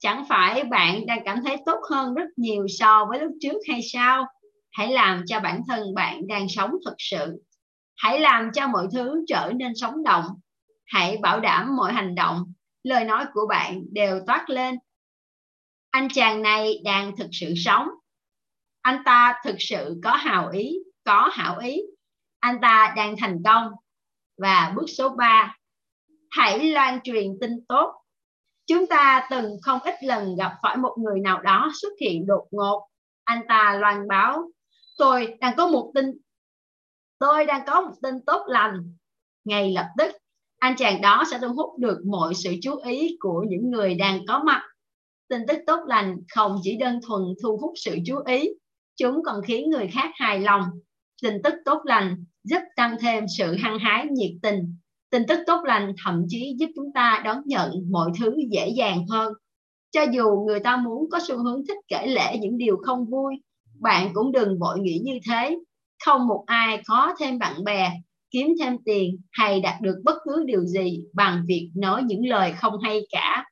[0.00, 3.80] chẳng phải bạn đang cảm thấy tốt hơn rất nhiều so với lúc trước hay
[3.92, 4.26] sao?
[4.72, 7.42] Hãy làm cho bản thân bạn đang sống thật sự.
[7.96, 10.24] Hãy làm cho mọi thứ trở nên sống động.
[10.86, 12.52] Hãy bảo đảm mọi hành động.
[12.82, 14.78] Lời nói của bạn đều toát lên
[15.92, 17.88] anh chàng này đang thực sự sống.
[18.82, 21.82] Anh ta thực sự có hào ý, có hảo ý.
[22.40, 23.72] Anh ta đang thành công.
[24.36, 25.56] Và bước số 3
[26.30, 27.94] hãy loan truyền tin tốt.
[28.66, 32.46] Chúng ta từng không ít lần gặp phải một người nào đó xuất hiện đột
[32.50, 32.88] ngột.
[33.24, 34.50] Anh ta loan báo,
[34.98, 36.06] tôi đang có một tin,
[37.18, 38.96] tôi đang có một tin tốt lành.
[39.44, 40.12] Ngay lập tức,
[40.58, 44.26] anh chàng đó sẽ thu hút được mọi sự chú ý của những người đang
[44.26, 44.71] có mặt
[45.32, 48.48] tin tức tốt lành không chỉ đơn thuần thu hút sự chú ý,
[48.96, 50.62] chúng còn khiến người khác hài lòng.
[51.22, 54.76] Tin tức tốt lành giúp tăng thêm sự hăng hái, nhiệt tình.
[55.10, 59.06] Tin tức tốt lành thậm chí giúp chúng ta đón nhận mọi thứ dễ dàng
[59.08, 59.32] hơn.
[59.90, 63.34] Cho dù người ta muốn có xu hướng thích kể lể những điều không vui,
[63.80, 65.58] bạn cũng đừng vội nghĩ như thế.
[66.04, 67.92] Không một ai có thêm bạn bè,
[68.30, 72.52] kiếm thêm tiền hay đạt được bất cứ điều gì bằng việc nói những lời
[72.52, 73.44] không hay cả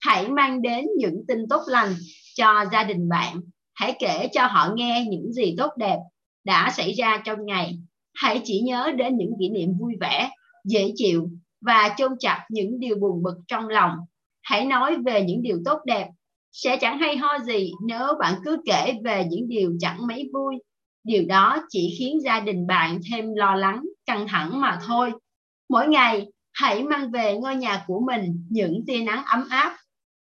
[0.00, 1.94] hãy mang đến những tin tốt lành
[2.34, 3.40] cho gia đình bạn.
[3.74, 5.98] Hãy kể cho họ nghe những gì tốt đẹp
[6.44, 7.78] đã xảy ra trong ngày.
[8.14, 10.30] Hãy chỉ nhớ đến những kỷ niệm vui vẻ,
[10.64, 11.30] dễ chịu
[11.60, 13.92] và chôn chặt những điều buồn bực trong lòng.
[14.42, 16.08] Hãy nói về những điều tốt đẹp.
[16.52, 20.54] Sẽ chẳng hay ho gì nếu bạn cứ kể về những điều chẳng mấy vui.
[21.04, 25.12] Điều đó chỉ khiến gia đình bạn thêm lo lắng, căng thẳng mà thôi.
[25.68, 29.76] Mỗi ngày, hãy mang về ngôi nhà của mình những tia nắng ấm áp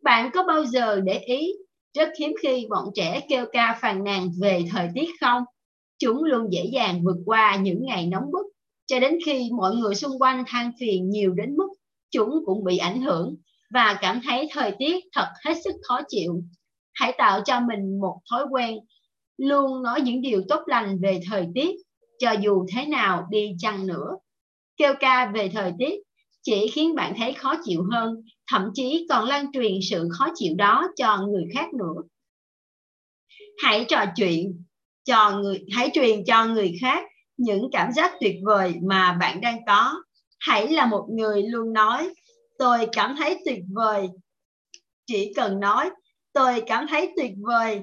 [0.05, 1.53] bạn có bao giờ để ý
[1.93, 5.43] rất hiếm khi bọn trẻ kêu ca phàn nàn về thời tiết không?
[5.99, 8.45] Chúng luôn dễ dàng vượt qua những ngày nóng bức,
[8.87, 11.67] cho đến khi mọi người xung quanh than phiền nhiều đến mức
[12.11, 13.35] chúng cũng bị ảnh hưởng
[13.73, 16.41] và cảm thấy thời tiết thật hết sức khó chịu.
[16.93, 18.77] Hãy tạo cho mình một thói quen
[19.37, 21.75] luôn nói những điều tốt lành về thời tiết,
[22.19, 24.11] cho dù thế nào đi chăng nữa.
[24.77, 25.95] Kêu ca về thời tiết
[26.43, 28.15] chỉ khiến bạn thấy khó chịu hơn
[28.51, 32.01] thậm chí còn lan truyền sự khó chịu đó cho người khác nữa.
[33.63, 34.63] Hãy trò chuyện
[35.03, 37.03] cho người, hãy truyền cho người khác
[37.37, 40.03] những cảm giác tuyệt vời mà bạn đang có.
[40.39, 42.13] Hãy là một người luôn nói,
[42.57, 44.07] tôi cảm thấy tuyệt vời.
[45.05, 45.89] Chỉ cần nói,
[46.33, 47.81] tôi cảm thấy tuyệt vời.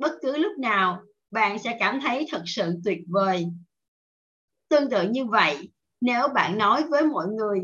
[0.00, 3.46] Bất cứ lúc nào, bạn sẽ cảm thấy thật sự tuyệt vời.
[4.68, 5.68] Tương tự như vậy,
[6.00, 7.60] nếu bạn nói với mọi người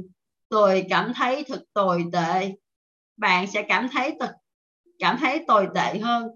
[0.53, 2.53] tôi cảm thấy thật tồi tệ.
[3.17, 4.33] Bạn sẽ cảm thấy thật
[4.99, 6.29] cảm thấy tồi tệ hơn.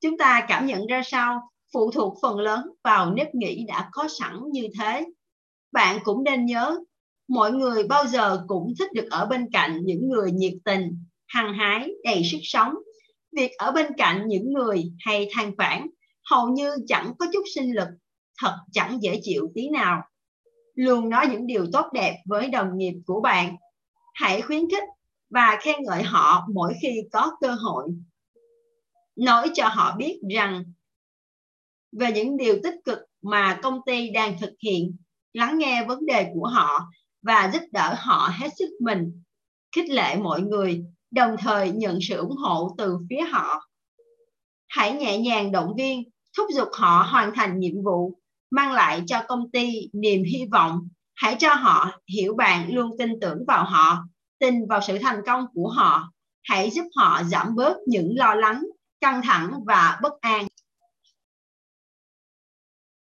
[0.00, 1.40] Chúng ta cảm nhận ra sao?
[1.72, 5.06] Phụ thuộc phần lớn vào nếp nghĩ đã có sẵn như thế.
[5.72, 6.78] Bạn cũng nên nhớ,
[7.28, 11.54] mọi người bao giờ cũng thích được ở bên cạnh những người nhiệt tình, hăng
[11.54, 12.74] hái, đầy sức sống.
[13.36, 15.86] Việc ở bên cạnh những người hay than vãn
[16.30, 17.88] hầu như chẳng có chút sinh lực,
[18.42, 20.02] thật chẳng dễ chịu tí nào
[20.76, 23.56] luôn nói những điều tốt đẹp với đồng nghiệp của bạn.
[24.14, 24.84] Hãy khuyến khích
[25.30, 27.88] và khen ngợi họ mỗi khi có cơ hội.
[29.16, 30.64] Nói cho họ biết rằng
[31.92, 34.96] về những điều tích cực mà công ty đang thực hiện,
[35.32, 36.88] lắng nghe vấn đề của họ
[37.22, 39.22] và giúp đỡ họ hết sức mình.
[39.76, 43.60] Khích lệ mọi người, đồng thời nhận sự ủng hộ từ phía họ.
[44.68, 46.02] Hãy nhẹ nhàng động viên,
[46.36, 48.18] thúc giục họ hoàn thành nhiệm vụ
[48.50, 53.20] mang lại cho công ty niềm hy vọng, hãy cho họ hiểu bạn luôn tin
[53.20, 54.04] tưởng vào họ,
[54.38, 56.12] tin vào sự thành công của họ.
[56.42, 58.62] Hãy giúp họ giảm bớt những lo lắng,
[59.00, 60.46] căng thẳng và bất an.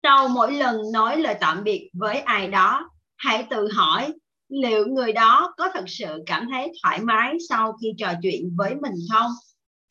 [0.02, 4.12] Sau mỗi lần nói lời tạm biệt với ai đó, hãy tự hỏi
[4.48, 8.74] liệu người đó có thật sự cảm thấy thoải mái sau khi trò chuyện với
[8.74, 9.30] mình không?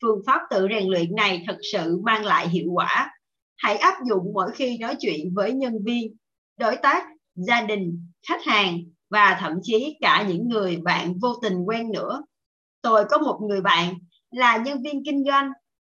[0.02, 3.10] Phương pháp tự rèn luyện này thật sự mang lại hiệu quả
[3.56, 6.16] hãy áp dụng mỗi khi nói chuyện với nhân viên,
[6.58, 8.78] đối tác, gia đình, khách hàng
[9.10, 12.22] và thậm chí cả những người bạn vô tình quen nữa.
[12.82, 13.94] Tôi có một người bạn
[14.30, 15.50] là nhân viên kinh doanh.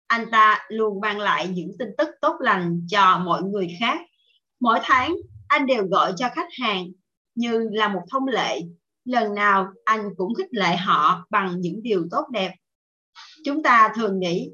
[0.07, 3.99] Anh ta luôn mang lại những tin tức tốt lành cho mọi người khác.
[4.59, 5.15] Mỗi tháng,
[5.47, 6.85] anh đều gọi cho khách hàng
[7.35, 8.61] như là một thông lệ.
[9.05, 12.53] Lần nào anh cũng khích lệ họ bằng những điều tốt đẹp.
[13.45, 14.49] Chúng ta thường nghĩ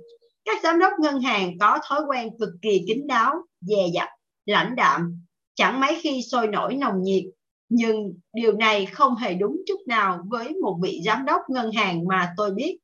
[0.50, 4.10] các giám đốc ngân hàng có thói quen cực kỳ kín đáo, dè dặt,
[4.46, 5.24] lãnh đạm,
[5.56, 7.24] chẳng mấy khi sôi nổi nồng nhiệt.
[7.70, 12.08] Nhưng điều này không hề đúng chút nào với một vị giám đốc ngân hàng
[12.08, 12.78] mà tôi biết.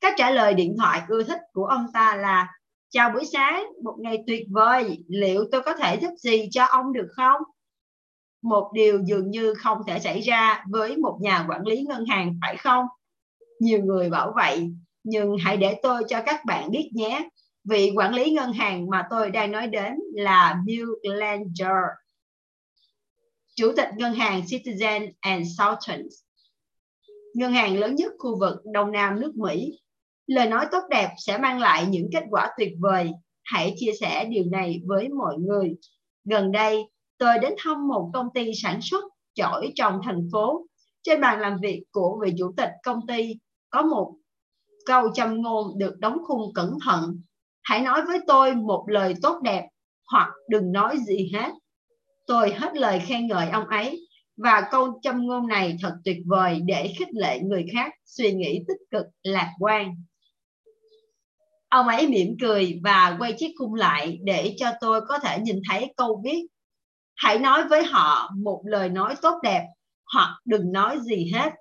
[0.00, 2.48] Các trả lời điện thoại ưa thích của ông ta là,
[2.90, 6.92] chào buổi sáng, một ngày tuyệt vời, liệu tôi có thể giúp gì cho ông
[6.92, 7.42] được không?
[8.42, 12.38] Một điều dường như không thể xảy ra với một nhà quản lý ngân hàng,
[12.42, 12.86] phải không?
[13.60, 14.70] Nhiều người bảo vậy
[15.04, 17.28] nhưng hãy để tôi cho các bạn biết nhé.
[17.64, 21.84] Vị quản lý ngân hàng mà tôi đang nói đến là Bill Langer
[23.56, 26.08] chủ tịch ngân hàng Citizen and Southern.
[27.34, 29.78] Ngân hàng lớn nhất khu vực Đông Nam nước Mỹ.
[30.26, 33.10] Lời nói tốt đẹp sẽ mang lại những kết quả tuyệt vời.
[33.42, 35.74] Hãy chia sẻ điều này với mọi người.
[36.24, 36.82] Gần đây,
[37.18, 40.66] tôi đến thăm một công ty sản xuất chổi trong thành phố.
[41.02, 43.38] Trên bàn làm việc của vị chủ tịch công ty
[43.70, 44.14] có một
[44.86, 47.20] câu châm ngôn được đóng khung cẩn thận.
[47.62, 49.68] Hãy nói với tôi một lời tốt đẹp,
[50.10, 51.50] hoặc đừng nói gì hết.
[52.26, 56.60] Tôi hết lời khen ngợi ông ấy, và câu châm ngôn này thật tuyệt vời
[56.64, 59.94] để khích lệ người khác suy nghĩ tích cực, lạc quan.
[61.68, 65.60] Ông ấy mỉm cười và quay chiếc khung lại để cho tôi có thể nhìn
[65.70, 66.46] thấy câu viết.
[67.16, 69.66] Hãy nói với họ một lời nói tốt đẹp,
[70.12, 71.52] hoặc đừng nói gì hết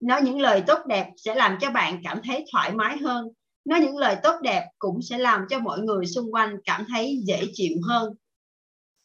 [0.00, 3.28] nói những lời tốt đẹp sẽ làm cho bạn cảm thấy thoải mái hơn.
[3.64, 7.22] Nói những lời tốt đẹp cũng sẽ làm cho mọi người xung quanh cảm thấy
[7.26, 8.14] dễ chịu hơn.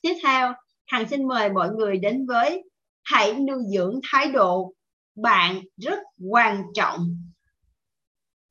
[0.02, 0.54] Tiếp theo,
[0.88, 2.64] hằng xin mời mọi người đến với
[3.04, 4.74] hãy nuôi dưỡng thái độ
[5.16, 6.00] bạn rất
[6.30, 7.18] quan trọng.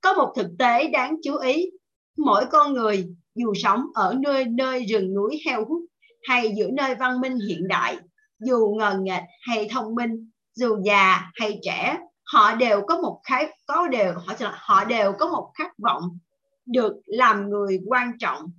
[0.01, 1.71] Có một thực tế đáng chú ý.
[2.17, 5.83] Mỗi con người, dù sống ở nơi nơi rừng núi heo hút
[6.23, 7.97] hay giữa nơi văn minh hiện đại,
[8.39, 11.99] dù ngờ nghệch hay thông minh, dù già hay trẻ
[12.33, 16.19] họ đều có một khái có đều, họ họ đều có một khát vọng
[16.67, 18.51] được làm người quan trọng.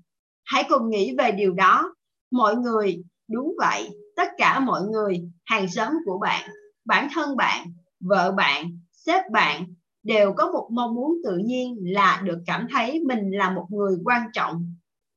[0.43, 1.95] Hãy cùng nghĩ về điều đó.
[2.31, 3.89] Mọi người, đúng vậy.
[4.15, 6.49] Tất cả mọi người, hàng xóm của bạn,
[6.85, 9.65] bản thân bạn, vợ bạn, sếp bạn
[10.03, 13.97] đều có một mong muốn tự nhiên là được cảm thấy mình là một người
[14.05, 14.75] quan trọng.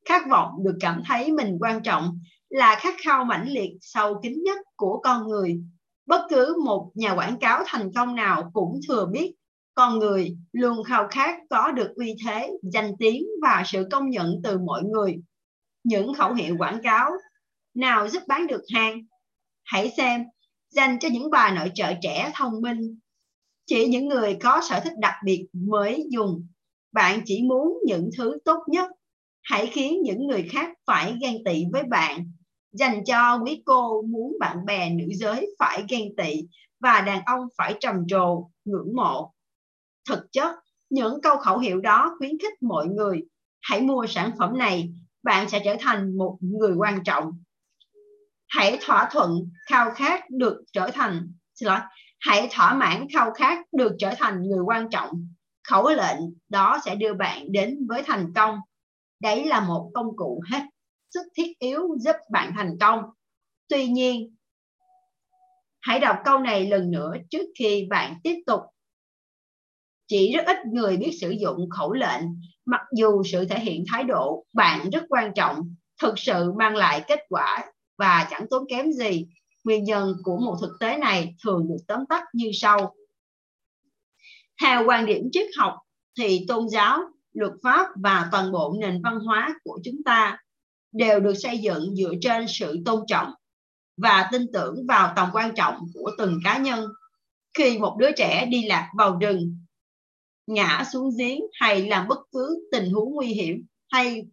[0.08, 4.42] Khát vọng được cảm thấy mình quan trọng là khát khao mãnh liệt, sâu kín
[4.44, 5.60] nhất của con người
[6.06, 9.34] bất cứ một nhà quảng cáo thành công nào cũng thừa biết
[9.74, 14.40] con người luôn khao khát có được uy thế, danh tiếng và sự công nhận
[14.44, 15.16] từ mọi người.
[15.84, 17.10] Những khẩu hiệu quảng cáo
[17.74, 19.00] nào giúp bán được hàng?
[19.64, 20.24] Hãy xem
[20.70, 22.98] dành cho những bà nội trợ trẻ thông minh.
[23.66, 26.46] Chỉ những người có sở thích đặc biệt mới dùng.
[26.92, 28.90] Bạn chỉ muốn những thứ tốt nhất.
[29.42, 32.32] Hãy khiến những người khác phải ghen tị với bạn
[32.74, 36.42] dành cho quý cô muốn bạn bè nữ giới phải ghen tị
[36.80, 39.32] và đàn ông phải trầm trồ, ngưỡng mộ.
[40.08, 40.54] Thực chất,
[40.90, 43.22] những câu khẩu hiệu đó khuyến khích mọi người
[43.62, 47.32] hãy mua sản phẩm này, bạn sẽ trở thành một người quan trọng.
[48.48, 51.78] Hãy thỏa thuận khao khát được trở thành, xin lỗi,
[52.20, 55.28] hãy thỏa mãn khao khát được trở thành người quan trọng.
[55.68, 58.58] Khẩu lệnh đó sẽ đưa bạn đến với thành công.
[59.20, 60.62] Đấy là một công cụ hết
[61.14, 63.02] sức thiết yếu giúp bạn thành công.
[63.68, 64.36] Tuy nhiên,
[65.80, 68.60] hãy đọc câu này lần nữa trước khi bạn tiếp tục.
[70.06, 72.22] Chỉ rất ít người biết sử dụng khẩu lệnh,
[72.66, 77.04] mặc dù sự thể hiện thái độ bạn rất quan trọng, thực sự mang lại
[77.08, 79.26] kết quả và chẳng tốn kém gì.
[79.64, 82.94] Nguyên nhân của một thực tế này thường được tóm tắt như sau.
[84.62, 85.74] Theo quan điểm triết học,
[86.18, 87.00] thì tôn giáo,
[87.32, 90.43] luật pháp và toàn bộ nền văn hóa của chúng ta
[90.94, 93.32] đều được xây dựng dựa trên sự tôn trọng
[93.96, 96.88] và tin tưởng vào tầm quan trọng của từng cá nhân.
[97.58, 99.58] Khi một đứa trẻ đi lạc vào rừng,
[100.46, 104.26] ngã xuống giếng hay làm bất cứ tình huống nguy hiểm hay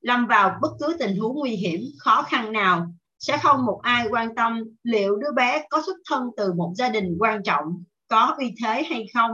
[0.00, 2.86] lâm vào bất cứ tình huống nguy hiểm khó khăn nào,
[3.18, 6.88] sẽ không một ai quan tâm liệu đứa bé có xuất thân từ một gia
[6.88, 9.30] đình quan trọng, có uy thế hay không.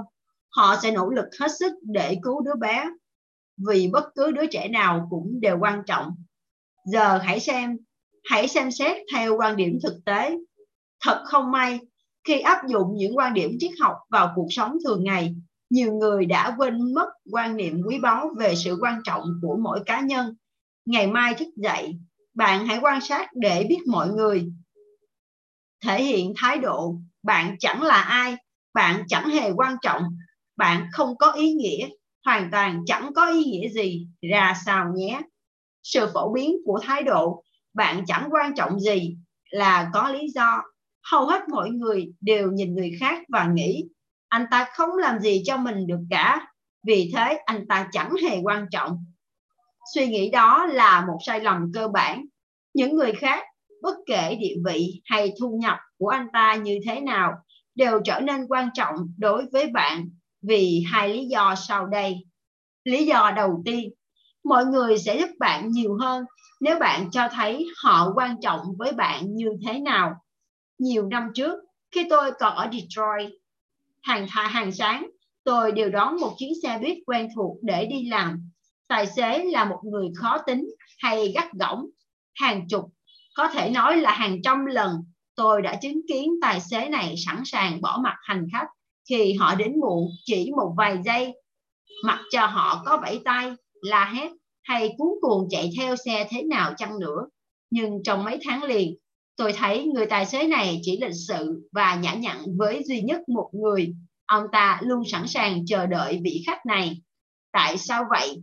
[0.51, 2.85] Họ sẽ nỗ lực hết sức để cứu đứa bé,
[3.69, 6.15] vì bất cứ đứa trẻ nào cũng đều quan trọng
[6.93, 7.77] giờ hãy xem
[8.31, 10.37] hãy xem xét theo quan điểm thực tế.
[11.05, 11.79] Thật không may,
[12.25, 15.35] khi áp dụng những quan điểm triết học vào cuộc sống thường ngày,
[15.71, 19.81] nhiều người đã quên mất quan niệm quý báu về sự quan trọng của mỗi
[19.87, 20.35] cá nhân.
[20.87, 21.99] Ngày mai thức dậy,
[22.35, 24.53] bạn hãy quan sát để biết mọi người.
[25.85, 28.37] Thể hiện thái độ, bạn chẳng là ai,
[28.75, 30.03] bạn chẳng hề quan trọng,
[30.57, 31.89] bạn không có ý nghĩa,
[32.25, 35.21] hoàn toàn chẳng có ý nghĩa gì, ra sao nhé
[35.89, 37.45] sự phổ biến của thái độ.
[37.75, 39.17] Bạn chẳng quan trọng gì
[39.51, 40.63] là có lý do.
[41.11, 43.85] Hầu hết mọi người đều nhìn người khác và nghĩ
[44.29, 46.47] anh ta không làm gì cho mình được cả.
[46.87, 49.05] Vì thế anh ta chẳng hề quan trọng.
[49.95, 52.25] Suy nghĩ đó là một sai lầm cơ bản.
[52.75, 53.45] Những người khác
[53.83, 57.33] bất kể địa vị hay thu nhập của anh ta như thế nào,
[57.75, 60.09] đều trở nên quan trọng đối với bạn
[60.43, 62.17] vì hai lý do sau đây.
[62.85, 63.91] Lý do đầu tiên,
[64.49, 66.25] mọi người sẽ giúp bạn nhiều hơn
[66.61, 70.15] nếu bạn cho thấy họ quan trọng với bạn như thế nào.
[70.79, 71.55] Nhiều năm trước,
[71.91, 73.33] khi tôi còn ở Detroit,
[74.03, 75.11] hàng thà hàng sáng,
[75.45, 78.51] tôi đều đón một chuyến xe buýt quen thuộc để đi làm.
[78.89, 81.87] Tài xế là một người khó tính hay gắt gỏng,
[82.35, 82.85] hàng chục,
[83.37, 84.91] có thể nói là hàng trăm lần
[85.39, 88.67] tôi đã chứng kiến tài xế này sẵn sàng bỏ mặt hành khách
[89.09, 91.35] khi họ đến muộn chỉ một vài giây,
[92.05, 94.31] mặc cho họ có vẫy tay, la hét
[94.63, 97.29] hay cuốn cuồng chạy theo xe thế nào chăng nữa.
[97.71, 98.97] Nhưng trong mấy tháng liền,
[99.37, 103.29] tôi thấy người tài xế này chỉ lịch sự và nhã nhặn với duy nhất
[103.29, 103.95] một người.
[104.27, 107.01] Ông ta luôn sẵn sàng chờ đợi vị khách này.
[107.53, 108.43] Tại sao vậy?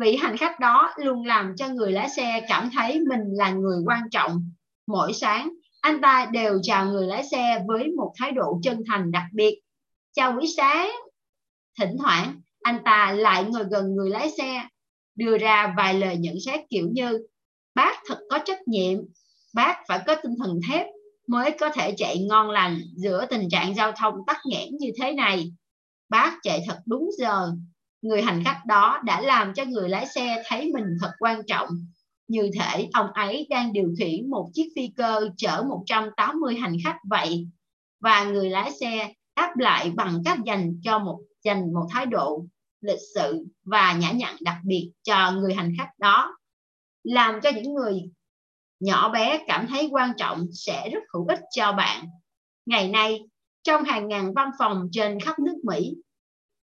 [0.00, 3.82] Vị hành khách đó luôn làm cho người lái xe cảm thấy mình là người
[3.86, 4.50] quan trọng.
[4.86, 5.50] Mỗi sáng,
[5.80, 9.60] anh ta đều chào người lái xe với một thái độ chân thành đặc biệt.
[10.12, 10.90] Chào buổi sáng.
[11.80, 14.68] Thỉnh thoảng, anh ta lại ngồi gần người lái xe
[15.14, 17.26] đưa ra vài lời nhận xét kiểu như
[17.74, 18.98] bác thật có trách nhiệm,
[19.54, 20.86] bác phải có tinh thần thép
[21.26, 25.12] mới có thể chạy ngon lành giữa tình trạng giao thông tắc nghẽn như thế
[25.12, 25.52] này.
[26.08, 27.52] Bác chạy thật đúng giờ.
[28.02, 31.68] Người hành khách đó đã làm cho người lái xe thấy mình thật quan trọng.
[32.28, 36.96] Như thể ông ấy đang điều khiển một chiếc phi cơ chở 180 hành khách
[37.10, 37.48] vậy.
[38.00, 42.46] Và người lái xe đáp lại bằng cách dành cho một dành một thái độ
[42.80, 46.36] lịch sự và nhã nhặn đặc biệt cho người hành khách đó,
[47.02, 48.10] làm cho những người
[48.80, 52.06] nhỏ bé cảm thấy quan trọng sẽ rất hữu ích cho bạn.
[52.66, 53.20] Ngày nay,
[53.62, 55.94] trong hàng ngàn văn phòng trên khắp nước Mỹ,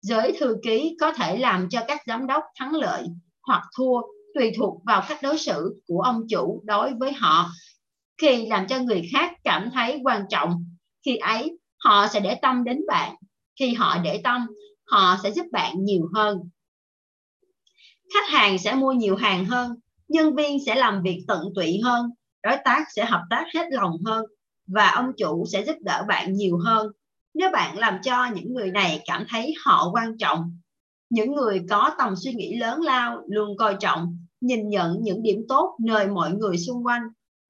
[0.01, 3.07] giới thư ký có thể làm cho các giám đốc thắng lợi
[3.47, 4.01] hoặc thua
[4.33, 7.49] tùy thuộc vào cách đối xử của ông chủ đối với họ,
[8.17, 10.65] khi làm cho người khác cảm thấy quan trọng.
[11.05, 13.15] Khi ấy, họ sẽ để tâm đến bạn.
[13.59, 14.47] Khi họ để tâm
[14.91, 16.37] họ sẽ giúp bạn nhiều hơn.
[18.13, 19.75] Khách hàng sẽ mua nhiều hàng hơn,
[20.07, 22.09] nhân viên sẽ làm việc tận tụy hơn,
[22.43, 24.25] đối tác sẽ hợp tác hết lòng hơn
[24.67, 26.91] và ông chủ sẽ giúp đỡ bạn nhiều hơn
[27.33, 30.57] nếu bạn làm cho những người này cảm thấy họ quan trọng.
[31.09, 35.45] Những người có tầm suy nghĩ lớn lao luôn coi trọng, nhìn nhận những điểm
[35.49, 37.01] tốt nơi mọi người xung quanh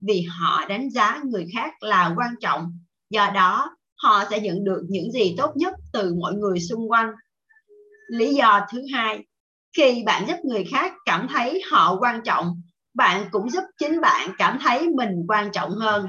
[0.02, 2.80] vì họ đánh giá người khác là quan trọng.
[3.10, 7.12] Do đó, họ sẽ nhận được những gì tốt nhất từ mọi người xung quanh
[8.12, 9.26] lý do thứ hai,
[9.78, 12.62] khi bạn giúp người khác cảm thấy họ quan trọng,
[12.94, 16.08] bạn cũng giúp chính bạn cảm thấy mình quan trọng hơn.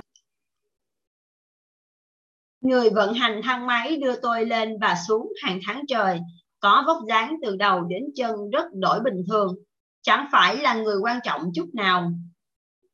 [2.60, 6.20] Người vận hành thang máy đưa tôi lên và xuống hàng tháng trời,
[6.60, 9.54] có vóc dáng từ đầu đến chân rất đổi bình thường,
[10.02, 12.12] chẳng phải là người quan trọng chút nào.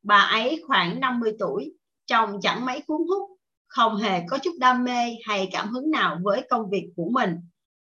[0.03, 1.73] Bà ấy khoảng 50 tuổi
[2.07, 3.29] chồng chẳng mấy cuốn hút,
[3.67, 7.35] không hề có chút đam mê hay cảm hứng nào với công việc của mình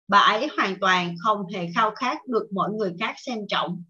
[0.07, 3.83] bà ấy hoàn toàn không hề khao khát được mọi người khác xem trọng.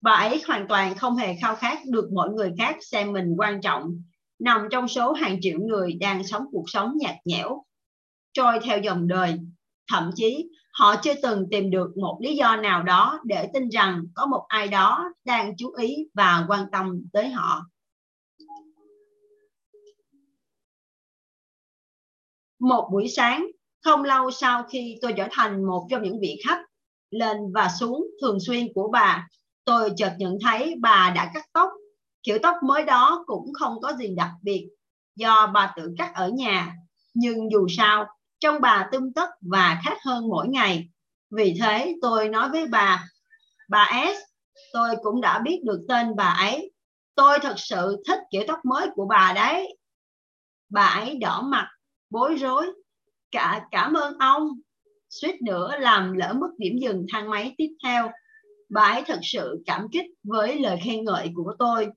[0.00, 3.60] Bà ấy hoàn toàn không hề khao khát được mọi người khác xem mình quan
[3.60, 4.02] trọng,
[4.38, 7.62] nằm trong số hàng triệu người đang sống cuộc sống nhạt nhẽo.
[8.32, 9.38] Trôi theo dòng đời,
[9.90, 14.02] thậm chí họ chưa từng tìm được một lý do nào đó để tin rằng
[14.14, 17.66] có một ai đó đang chú ý và quan tâm tới họ.
[22.60, 23.46] Một buổi sáng,
[23.84, 26.60] không lâu sau khi tôi trở thành một trong những vị khách
[27.10, 29.28] lên và xuống thường xuyên của bà,
[29.64, 31.70] tôi chợt nhận thấy bà đã cắt tóc.
[32.22, 34.68] Kiểu tóc mới đó cũng không có gì đặc biệt,
[35.16, 36.74] do bà tự cắt ở nhà.
[37.14, 38.06] Nhưng dù sao
[38.40, 40.88] trong bà tươm tất và khác hơn mỗi ngày.
[41.30, 43.04] Vì thế tôi nói với bà
[43.68, 44.18] bà S,
[44.72, 46.72] tôi cũng đã biết được tên bà ấy.
[47.14, 49.76] Tôi thật sự thích kiểu tóc mới của bà đấy.
[50.68, 51.68] Bà ấy đỏ mặt
[52.10, 52.66] bối rối.
[53.30, 54.48] Cả, cảm ơn ông.
[55.10, 58.10] Suýt nữa làm lỡ mất điểm dừng thang máy tiếp theo.
[58.68, 61.88] Bà ấy thật sự cảm kích với lời khen ngợi của tôi.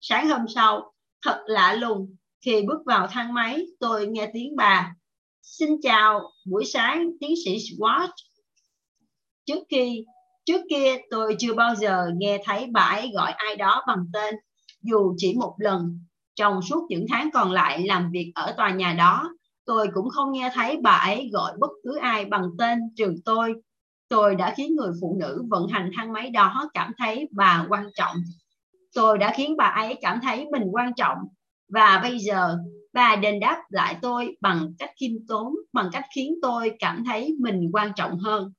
[0.00, 0.92] Sáng hôm sau,
[1.22, 4.94] thật lạ lùng, khi bước vào thang máy, tôi nghe tiếng bà.
[5.42, 8.08] Xin chào, buổi sáng, tiến sĩ Swart
[9.48, 10.04] trước khi,
[10.44, 14.34] trước kia tôi chưa bao giờ nghe thấy bà ấy gọi ai đó bằng tên,
[14.82, 16.06] dù chỉ một lần.
[16.34, 19.30] Trong suốt những tháng còn lại làm việc ở tòa nhà đó
[19.68, 23.54] tôi cũng không nghe thấy bà ấy gọi bất cứ ai bằng tên trừ tôi.
[24.08, 27.86] Tôi đã khiến người phụ nữ vận hành thang máy đó cảm thấy bà quan
[27.94, 28.16] trọng.
[28.94, 31.18] Tôi đã khiến bà ấy cảm thấy mình quan trọng.
[31.68, 32.58] Và bây giờ
[32.92, 37.36] bà đền đáp lại tôi bằng cách khiêm tốn, bằng cách khiến tôi cảm thấy
[37.40, 38.52] mình quan trọng hơn.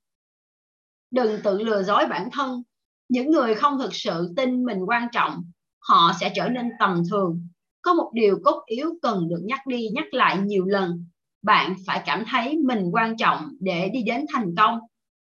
[1.10, 2.62] Đừng tự lừa dối bản thân.
[3.08, 5.42] những người không thực sự tin mình quan trọng
[5.78, 7.48] họ sẽ trở nên tầm thường
[7.82, 11.04] có một điều cốt yếu cần được nhắc đi, nhắc lại nhiều lần.
[11.42, 14.78] Bạn phải cảm thấy mình quan trọng để đi đến thành công.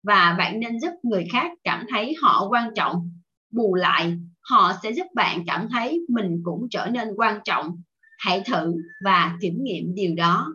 [0.02, 3.10] Và bạn nên giúp người khác cảm thấy họ quan trọng.
[3.50, 7.82] Bù lại, họ sẽ giúp bạn cảm thấy mình cũng trở nên quan trọng.
[8.18, 8.74] Hãy thử
[9.04, 10.54] và kiểm nghiệm điều đó.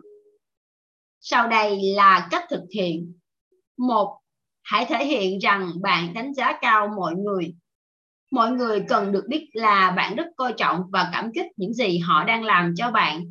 [1.20, 3.12] Sau đây là cách thực hiện.
[3.78, 4.18] Một,
[4.62, 7.54] hãy thể hiện rằng bạn đánh giá cao mọi người
[8.30, 11.98] mọi người cần được biết là bạn rất coi trọng và cảm kích những gì
[11.98, 13.24] họ đang làm cho bạn.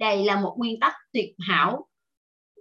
[0.00, 1.86] Đây là một nguyên tắc tuyệt hảo.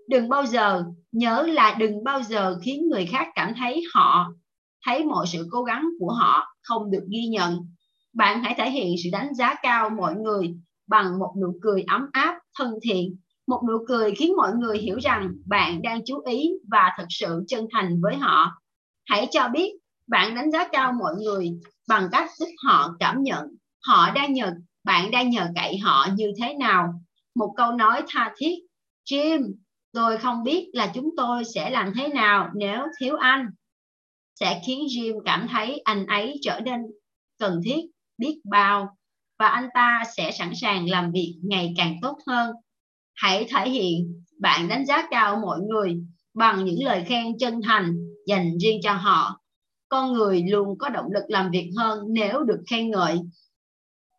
[0.10, 4.34] Đừng bao giờ nhớ là đừng bao giờ khiến người khác cảm thấy họ,
[4.86, 7.60] thấy mọi sự cố gắng của họ không được ghi nhận.
[8.14, 10.56] Bạn hãy thể hiện sự đánh giá cao mọi người
[10.88, 13.18] bằng một nụ cười ấm áp, thân thiện,
[13.48, 17.44] một nụ cười khiến mọi người hiểu rằng bạn đang chú ý và thật sự
[17.48, 18.52] chân thành với họ.
[19.10, 19.72] Hãy cho biết
[20.08, 21.52] bạn đánh giá cao mọi người
[21.88, 23.48] bằng cách giúp họ cảm nhận.
[23.88, 24.54] Họ đang nhờ,
[24.84, 26.94] bạn đang nhờ cậy họ như thế nào?
[27.36, 28.56] Một câu nói tha thiết,
[29.10, 29.54] Jim,
[29.92, 33.46] tôi không biết là chúng tôi sẽ làm thế nào nếu thiếu anh.
[34.40, 36.82] Sẽ khiến Jim cảm thấy anh ấy trở nên
[37.40, 37.82] cần thiết,
[38.18, 38.98] biết bao,
[39.40, 42.56] và anh ta sẽ sẵn sàng làm việc ngày càng tốt hơn.
[43.16, 45.96] Hãy thể hiện, bạn đánh giá cao mọi người
[46.34, 47.96] bằng những lời khen chân thành
[48.28, 49.43] dành riêng cho họ
[49.94, 53.20] con người luôn có động lực làm việc hơn nếu được khen ngợi.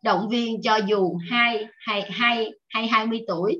[0.03, 3.57] Động viên cho dù hai hay hai hay hai mươi tuổi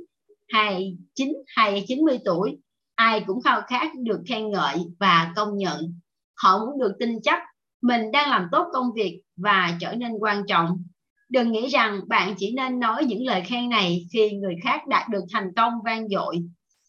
[0.49, 2.57] hay chín hay chín mươi tuổi,
[2.95, 5.99] ai cũng khao khát được khen ngợi và công nhận.
[6.35, 7.39] Họ muốn được tin chắc
[7.81, 10.83] mình đang làm tốt công việc và trở nên quan trọng.
[11.29, 15.09] Đừng nghĩ rằng bạn chỉ nên nói những lời khen này khi người khác đạt
[15.09, 16.39] được thành công vang dội.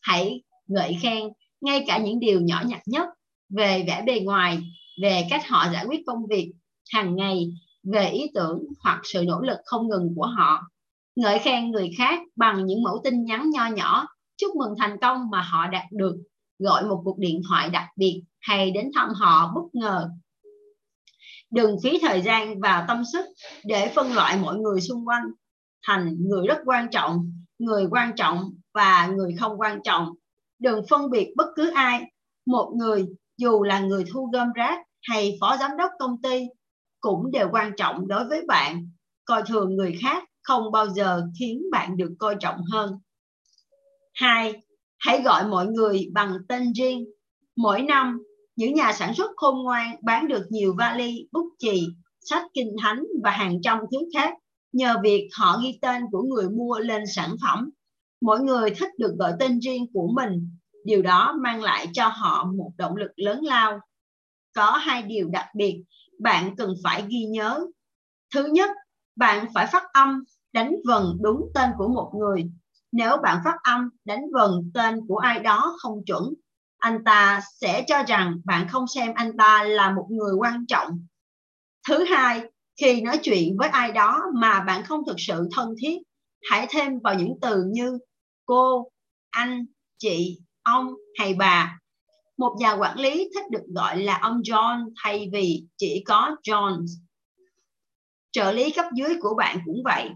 [0.03, 1.25] Hãy ngợi khen
[1.61, 3.09] ngay cả những điều nhỏ nhặt nhất
[3.49, 4.59] về vẻ bề ngoài
[5.03, 6.53] về cách họ giải quyết công việc
[6.93, 7.53] hàng ngày
[7.93, 10.63] về ý tưởng hoặc sự nỗ lực không ngừng của họ.
[11.17, 14.07] Ngợi khen người khác bằng những mẫu tin nhắn nho nhỏ.
[14.37, 16.17] Chúc mừng thành công mà họ đạt được.
[16.59, 20.09] Gọi một cuộc điện thoại đặc biệt hay đến thăm họ bất ngờ.
[21.51, 23.25] Đừng phí thời gian và tâm sức
[23.65, 25.25] để phân loại mọi người xung quanh.
[25.87, 30.09] Thành người rất quan trọng, người quan trọng và người không quan trọng.
[30.59, 32.03] Đừng phân biệt bất cứ ai.
[32.47, 36.43] Một người, dù là người thu gom rác hay phó giám đốc công ty
[37.01, 38.91] cũng đều quan trọng đối với bạn.
[39.25, 42.91] Coi thường người khác không bao giờ khiến bạn được coi trọng hơn.
[44.15, 44.63] Hai,
[44.99, 47.05] hãy gọi mọi người bằng tên riêng.
[47.57, 48.19] Mỗi năm,
[48.57, 51.87] những nhà sản xuất khôn ngoan bán được nhiều vali, bút chì,
[52.21, 54.35] sách kinh thánh và hàng trăm thứ khác
[54.73, 57.71] nhờ việc họ ghi tên của người mua lên sản phẩm.
[58.21, 60.51] Mỗi người thích được gọi tên riêng của mình.
[60.85, 63.81] Điều đó mang lại cho họ một động lực lớn lao
[64.57, 65.83] có hai điều đặc biệt
[66.19, 67.67] bạn cần phải ghi nhớ.
[68.35, 68.71] Thứ nhất,
[69.17, 72.51] bạn phải phát âm đánh vần đúng tên của một người.
[72.93, 76.35] Nếu bạn phát âm đánh vần tên của ai đó không chuẩn,
[76.79, 81.07] anh ta sẽ cho rằng bạn không xem anh ta là một người quan trọng.
[81.89, 82.43] Thứ hai,
[82.81, 85.99] khi nói chuyện với ai đó mà bạn không thực sự thân thiết,
[86.51, 87.99] hãy thêm vào những từ như
[88.47, 88.89] cô,
[89.31, 89.67] anh,
[89.99, 91.79] chị, ông hay bà
[92.37, 96.87] một nhà quản lý thích được gọi là ông John thay vì chỉ có John.
[98.33, 100.11] Trợ lý cấp dưới của bạn cũng vậy.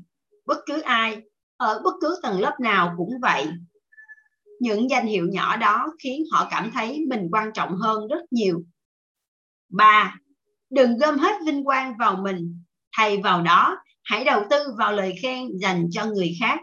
[0.47, 1.23] Bất cứ ai,
[1.57, 3.47] ở bất cứ tầng lớp nào cũng vậy.
[4.61, 8.63] Những danh hiệu nhỏ đó khiến họ cảm thấy mình quan trọng hơn rất nhiều.
[9.69, 10.17] 3.
[10.71, 12.65] Đừng gom hết vinh quang vào mình.
[12.97, 16.61] Thay vào đó, hãy đầu tư vào lời khen dành cho người khác.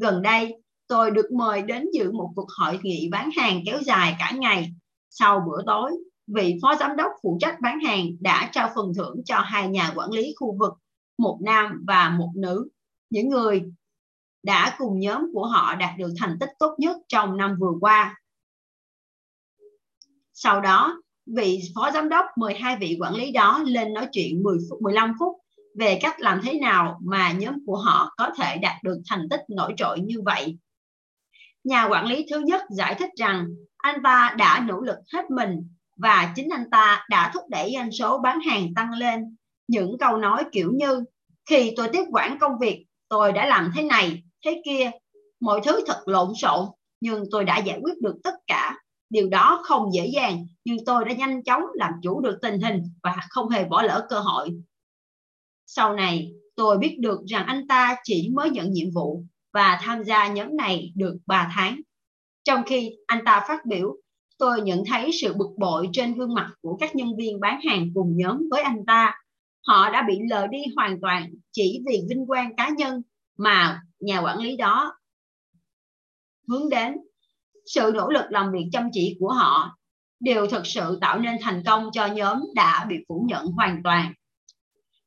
[0.00, 0.54] Gần đây,
[0.86, 4.74] tôi được mời đến dự một cuộc hội nghị bán hàng kéo dài cả ngày
[5.16, 5.90] sau bữa tối,
[6.26, 9.92] vị phó giám đốc phụ trách bán hàng đã trao phần thưởng cho hai nhà
[9.96, 10.72] quản lý khu vực,
[11.18, 12.68] một nam và một nữ.
[13.10, 13.62] Những người
[14.42, 18.20] đã cùng nhóm của họ đạt được thành tích tốt nhất trong năm vừa qua.
[20.32, 24.42] Sau đó, vị phó giám đốc mời hai vị quản lý đó lên nói chuyện
[24.42, 25.36] 10 phút, 15 phút
[25.74, 29.40] về cách làm thế nào mà nhóm của họ có thể đạt được thành tích
[29.48, 30.58] nổi trội như vậy.
[31.64, 33.46] Nhà quản lý thứ nhất giải thích rằng
[33.84, 37.92] anh ta đã nỗ lực hết mình và chính anh ta đã thúc đẩy doanh
[37.92, 39.36] số bán hàng tăng lên.
[39.68, 41.04] Những câu nói kiểu như
[41.50, 44.90] khi tôi tiếp quản công việc, tôi đã làm thế này, thế kia,
[45.40, 46.66] mọi thứ thật lộn xộn,
[47.00, 48.76] nhưng tôi đã giải quyết được tất cả.
[49.10, 52.82] Điều đó không dễ dàng, nhưng tôi đã nhanh chóng làm chủ được tình hình
[53.02, 54.50] và không hề bỏ lỡ cơ hội.
[55.66, 60.04] Sau này, tôi biết được rằng anh ta chỉ mới nhận nhiệm vụ và tham
[60.04, 61.80] gia nhóm này được 3 tháng.
[62.44, 63.96] Trong khi anh ta phát biểu,
[64.38, 67.90] tôi nhận thấy sự bực bội trên gương mặt của các nhân viên bán hàng
[67.94, 69.14] cùng nhóm với anh ta.
[69.66, 73.02] Họ đã bị lờ đi hoàn toàn chỉ vì vinh quang cá nhân
[73.38, 74.98] mà nhà quản lý đó
[76.48, 76.96] hướng đến.
[77.66, 79.78] Sự nỗ lực làm việc chăm chỉ của họ
[80.20, 84.12] đều thực sự tạo nên thành công cho nhóm đã bị phủ nhận hoàn toàn.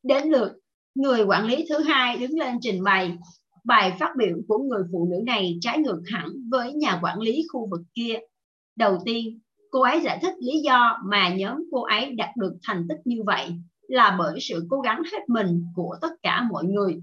[0.04, 0.52] Đến lượt,
[0.96, 3.18] người quản lý thứ hai đứng lên trình bày
[3.68, 7.48] bài phát biểu của người phụ nữ này trái ngược hẳn với nhà quản lý
[7.54, 8.20] khu vực kia.
[8.76, 9.40] Đầu tiên,
[9.72, 13.24] cô ấy giải thích lý do mà nhóm cô ấy đạt được thành tích như
[13.26, 13.50] vậy
[13.88, 17.00] là bởi sự cố gắng hết mình của tất cả mọi người.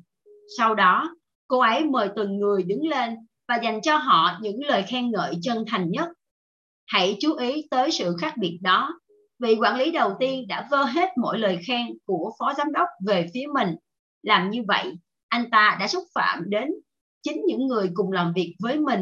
[0.59, 1.17] Sau đó,
[1.49, 3.15] cô ấy mời từng người đứng lên
[3.49, 6.09] và dành cho họ những lời khen ngợi chân thành nhất.
[6.87, 9.01] Hãy chú ý tới sự khác biệt đó.
[9.39, 12.89] Vị quản lý đầu tiên đã vơ hết mọi lời khen của phó giám đốc
[13.07, 13.69] về phía mình.
[14.23, 14.93] Làm như vậy,
[15.35, 16.69] anh ta đã xúc phạm đến
[17.23, 19.01] chính những người cùng làm việc với mình.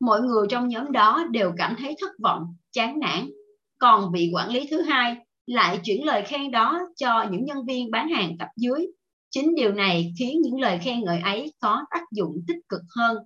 [0.00, 3.30] Mọi người trong nhóm đó đều cảm thấy thất vọng, chán nản.
[3.78, 5.16] Còn vị quản lý thứ hai
[5.46, 8.86] lại chuyển lời khen đó cho những nhân viên bán hàng cấp dưới.
[9.30, 13.16] Chính điều này khiến những lời khen ngợi ấy có tác dụng tích cực hơn.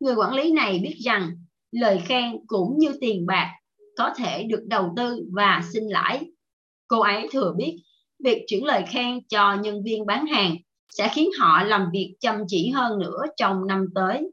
[0.00, 1.30] Người quản lý này biết rằng
[1.72, 3.50] lời khen cũng như tiền bạc
[3.96, 6.24] có thể được đầu tư và sinh lãi.
[6.88, 7.76] Cô ấy thừa biết
[8.24, 10.56] việc chuyển lời khen cho nhân viên bán hàng
[10.88, 14.30] sẽ khiến họ làm việc chăm chỉ hơn nữa trong năm tới.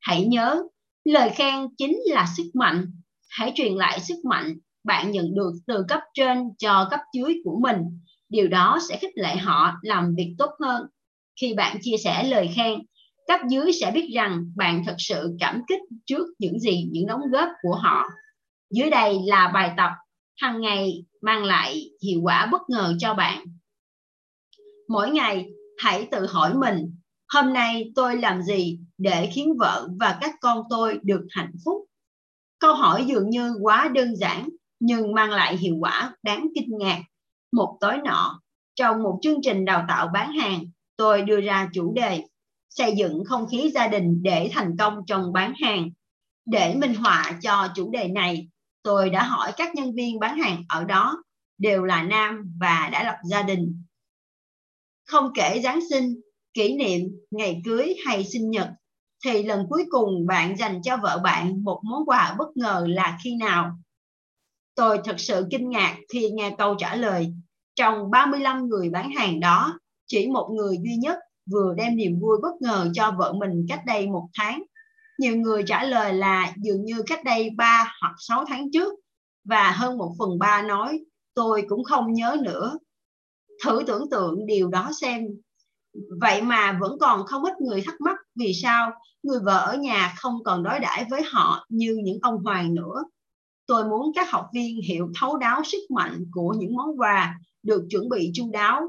[0.00, 0.62] Hãy nhớ,
[1.04, 2.86] lời khen chính là sức mạnh.
[3.28, 7.58] Hãy truyền lại sức mạnh bạn nhận được từ cấp trên cho cấp dưới của
[7.62, 7.76] mình.
[8.28, 10.86] Điều đó sẽ khích lệ họ làm việc tốt hơn.
[11.40, 12.78] Khi bạn chia sẻ lời khen,
[13.26, 17.20] cấp dưới sẽ biết rằng bạn thật sự cảm kích trước những gì những đóng
[17.32, 18.04] góp của họ.
[18.70, 19.90] Dưới đây là bài tập
[20.36, 23.44] hàng ngày mang lại hiệu quả bất ngờ cho bạn.
[24.88, 25.46] Mỗi ngày
[25.78, 26.94] hãy tự hỏi mình,
[27.28, 31.84] hôm nay tôi làm gì để khiến vợ và các con tôi được hạnh phúc?
[32.58, 34.48] Câu hỏi dường như quá đơn giản,
[34.80, 37.02] nhưng mang lại hiệu quả đáng kinh ngạc.
[37.52, 38.40] Một tối nọ,
[38.74, 40.64] trong một chương trình đào tạo bán hàng,
[40.96, 42.22] tôi đưa ra chủ đề
[42.70, 45.90] xây dựng không khí gia đình để thành công trong bán hàng.
[46.46, 48.48] Để minh họa cho chủ đề này,
[48.82, 51.22] tôi đã hỏi các nhân viên bán hàng ở đó,
[51.58, 53.82] đều là nam và đã lập gia đình
[55.06, 56.20] không kể Giáng sinh,
[56.54, 57.00] kỷ niệm,
[57.30, 58.68] ngày cưới hay sinh nhật,
[59.24, 63.18] thì lần cuối cùng bạn dành cho vợ bạn một món quà bất ngờ là
[63.24, 63.78] khi nào?
[64.74, 67.34] Tôi thật sự kinh ngạc khi nghe câu trả lời.
[67.74, 71.18] Trong 35 người bán hàng đó, chỉ một người duy nhất
[71.50, 74.62] vừa đem niềm vui bất ngờ cho vợ mình cách đây một tháng.
[75.18, 78.94] Nhiều người trả lời là dường như cách đây 3 hoặc 6 tháng trước
[79.44, 81.00] và hơn một phần ba nói
[81.34, 82.78] tôi cũng không nhớ nữa
[83.64, 85.26] thử tưởng tượng điều đó xem.
[86.20, 88.90] Vậy mà vẫn còn không ít người thắc mắc vì sao
[89.22, 93.04] người vợ ở nhà không còn đối đãi với họ như những ông hoàng nữa.
[93.66, 97.86] Tôi muốn các học viên hiểu thấu đáo sức mạnh của những món quà được
[97.90, 98.82] chuẩn bị chu đáo.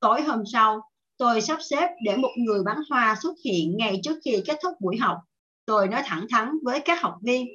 [0.00, 0.80] Tối hôm sau,
[1.18, 4.72] tôi sắp xếp để một người bán hoa xuất hiện ngay trước khi kết thúc
[4.80, 5.18] buổi học.
[5.66, 7.46] Tôi nói thẳng thắn với các học viên,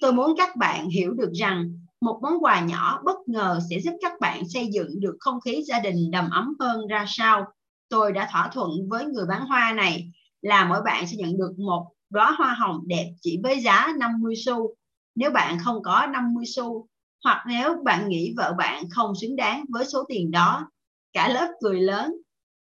[0.00, 3.92] tôi muốn các bạn hiểu được rằng một món quà nhỏ bất ngờ sẽ giúp
[4.00, 7.44] các bạn xây dựng được không khí gia đình đầm ấm hơn ra sao.
[7.88, 11.58] Tôi đã thỏa thuận với người bán hoa này là mỗi bạn sẽ nhận được
[11.58, 14.74] một đóa hoa hồng đẹp chỉ với giá 50 xu.
[15.14, 16.88] Nếu bạn không có 50 xu,
[17.24, 20.70] hoặc nếu bạn nghĩ vợ bạn không xứng đáng với số tiền đó,
[21.12, 22.14] cả lớp cười lớn,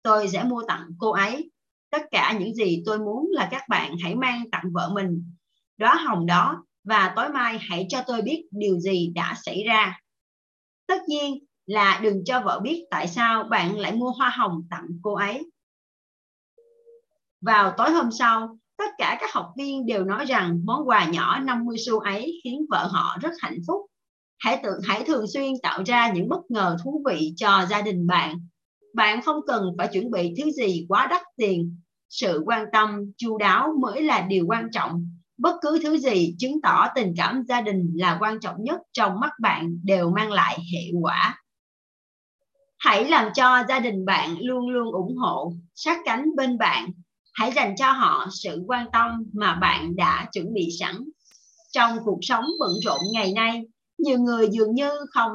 [0.02, 1.50] tôi sẽ mua tặng cô ấy.
[1.90, 5.32] Tất cả những gì tôi muốn là các bạn hãy mang tặng vợ mình.
[5.76, 10.00] Đóa hồng đó và tối mai hãy cho tôi biết điều gì đã xảy ra.
[10.86, 14.86] Tất nhiên là đừng cho vợ biết tại sao bạn lại mua hoa hồng tặng
[15.02, 15.50] cô ấy.
[17.40, 21.40] Vào tối hôm sau, tất cả các học viên đều nói rằng món quà nhỏ
[21.40, 23.80] 50 xu ấy khiến vợ họ rất hạnh phúc.
[24.38, 28.06] Hãy tự hãy thường xuyên tạo ra những bất ngờ thú vị cho gia đình
[28.06, 28.46] bạn.
[28.94, 31.80] Bạn không cần phải chuẩn bị thứ gì quá đắt tiền.
[32.08, 35.06] Sự quan tâm, chu đáo mới là điều quan trọng
[35.38, 39.20] bất cứ thứ gì chứng tỏ tình cảm gia đình là quan trọng nhất trong
[39.20, 41.40] mắt bạn đều mang lại hệ quả.
[42.78, 46.90] Hãy làm cho gia đình bạn luôn luôn ủng hộ, sát cánh bên bạn.
[47.32, 50.94] Hãy dành cho họ sự quan tâm mà bạn đã chuẩn bị sẵn.
[51.72, 53.62] Trong cuộc sống bận rộn ngày nay,
[53.98, 55.32] nhiều người dường như không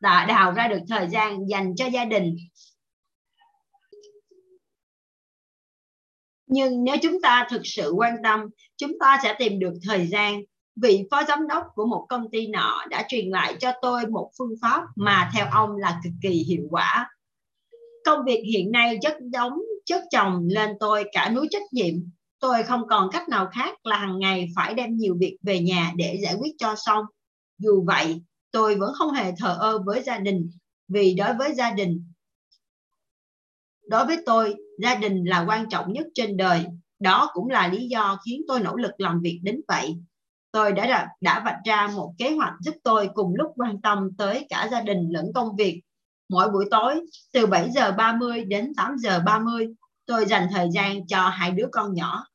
[0.00, 2.36] đã đào ra được thời gian dành cho gia đình.
[6.46, 8.40] Nhưng nếu chúng ta thực sự quan tâm
[8.76, 10.42] chúng ta sẽ tìm được thời gian.
[10.82, 14.30] Vị phó giám đốc của một công ty nọ đã truyền lại cho tôi một
[14.38, 17.10] phương pháp mà theo ông là cực kỳ hiệu quả.
[18.04, 19.52] Công việc hiện nay chất đóng
[19.84, 21.94] chất chồng lên tôi cả núi trách nhiệm.
[22.40, 25.92] Tôi không còn cách nào khác là hàng ngày phải đem nhiều việc về nhà
[25.96, 27.04] để giải quyết cho xong.
[27.58, 30.50] Dù vậy, tôi vẫn không hề thờ ơ với gia đình,
[30.88, 32.04] vì đối với gia đình,
[33.86, 36.64] đối với tôi, gia đình là quan trọng nhất trên đời.
[37.00, 39.96] Đó cũng là lý do khiến tôi nỗ lực làm việc đến vậy.
[40.52, 44.46] Tôi đã đã vạch ra một kế hoạch giúp tôi cùng lúc quan tâm tới
[44.48, 45.82] cả gia đình lẫn công việc.
[46.28, 47.00] Mỗi buổi tối,
[47.32, 49.66] từ 7 giờ 30 đến 8 giờ 30,
[50.06, 52.26] tôi dành thời gian cho hai đứa con nhỏ.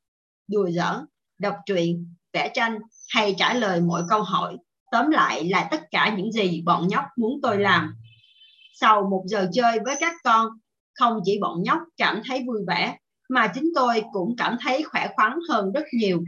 [0.47, 1.06] Đùa giỡn,
[1.39, 2.80] đọc truyện, vẽ tranh
[3.10, 4.58] hay trả lời mọi câu hỏi.
[4.91, 7.95] Tóm lại là tất cả những gì bọn nhóc muốn tôi làm.
[8.74, 10.47] Sau một giờ chơi với các con,
[10.94, 12.98] không chỉ bọn nhóc cảm thấy vui vẻ,
[13.30, 16.24] mà chính tôi cũng cảm thấy khỏe khoắn hơn rất nhiều.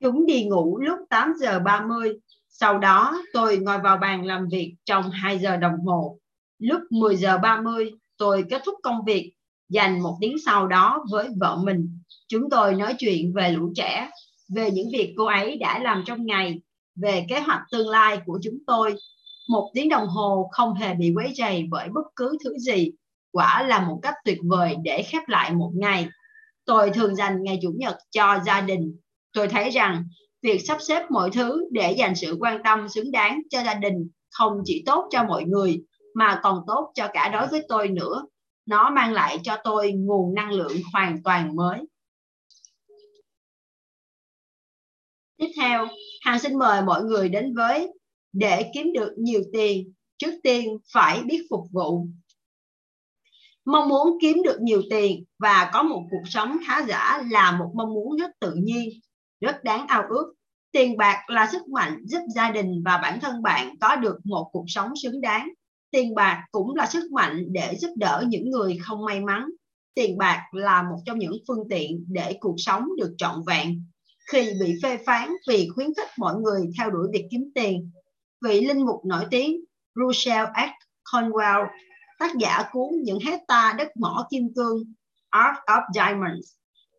[0.00, 2.12] Chúng đi ngủ lúc 8 giờ 30,
[2.48, 6.18] sau đó tôi ngồi vào bàn làm việc trong 2 giờ đồng hồ.
[6.58, 9.32] Lúc 10 giờ 30, tôi kết thúc công việc,
[9.68, 11.98] dành một tiếng sau đó với vợ mình.
[12.28, 14.10] Chúng tôi nói chuyện về lũ trẻ,
[14.54, 16.60] về những việc cô ấy đã làm trong ngày,
[16.94, 18.94] về kế hoạch tương lai của chúng tôi.
[19.48, 22.92] Một tiếng đồng hồ không hề bị quấy rầy bởi bất cứ thứ gì.
[23.32, 26.08] Quả là một cách tuyệt vời để khép lại một ngày.
[26.64, 28.96] Tôi thường dành ngày Chủ nhật cho gia đình.
[29.32, 30.04] Tôi thấy rằng
[30.42, 34.10] việc sắp xếp mọi thứ để dành sự quan tâm xứng đáng cho gia đình
[34.30, 35.82] không chỉ tốt cho mọi người
[36.14, 38.26] mà còn tốt cho cả đối với tôi nữa.
[38.66, 41.80] Nó mang lại cho tôi nguồn năng lượng hoàn toàn mới.
[45.36, 45.88] Tiếp theo,
[46.22, 47.92] hàng xin mời mọi người đến với
[48.32, 52.06] để kiếm được nhiều tiền, trước tiên phải biết phục vụ.
[53.64, 57.72] Mong muốn kiếm được nhiều tiền và có một cuộc sống khá giả là một
[57.74, 58.88] mong muốn rất tự nhiên,
[59.40, 60.32] rất đáng ao ước.
[60.72, 64.48] Tiền bạc là sức mạnh giúp gia đình và bản thân bạn có được một
[64.52, 65.48] cuộc sống xứng đáng.
[65.90, 69.44] Tiền bạc cũng là sức mạnh để giúp đỡ những người không may mắn.
[69.94, 73.84] Tiền bạc là một trong những phương tiện để cuộc sống được trọn vẹn.
[74.32, 77.90] Khi bị phê phán vì khuyến khích mọi người theo đuổi việc kiếm tiền,
[78.44, 79.64] vị linh mục nổi tiếng
[79.94, 80.60] Russell H.
[81.12, 81.66] Conwell,
[82.18, 84.82] tác giả cuốn Những hecta đất mỏ kim cương
[85.30, 86.48] Art of Diamonds,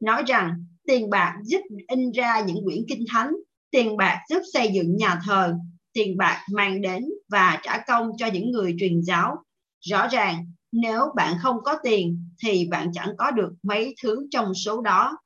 [0.02, 3.32] nói rằng tiền bạc giúp in ra những quyển kinh thánh,
[3.72, 5.56] tiền bạc giúp xây dựng nhà thờ,
[5.94, 9.36] tiền bạc mang đến và trả công cho những người truyền giáo.
[9.80, 14.54] Rõ ràng, nếu bạn không có tiền thì bạn chẳng có được mấy thứ trong
[14.54, 15.18] số đó.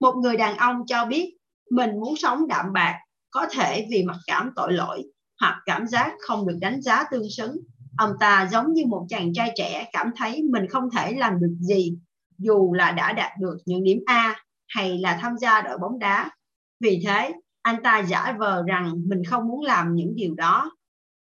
[0.00, 1.36] Một người đàn ông cho biết
[1.70, 2.98] mình muốn sống đạm bạc,
[3.30, 5.04] có thể vì mặc cảm tội lỗi
[5.42, 7.56] hoặc cảm giác không được đánh giá tương xứng.
[7.98, 11.56] Ông ta giống như một chàng trai trẻ cảm thấy mình không thể làm được
[11.60, 11.94] gì
[12.38, 14.36] dù là đã đạt được những điểm A
[14.68, 16.30] hay là tham gia đội bóng đá.
[16.80, 17.32] Vì thế,
[17.62, 20.70] anh ta giả vờ rằng mình không muốn làm những điều đó.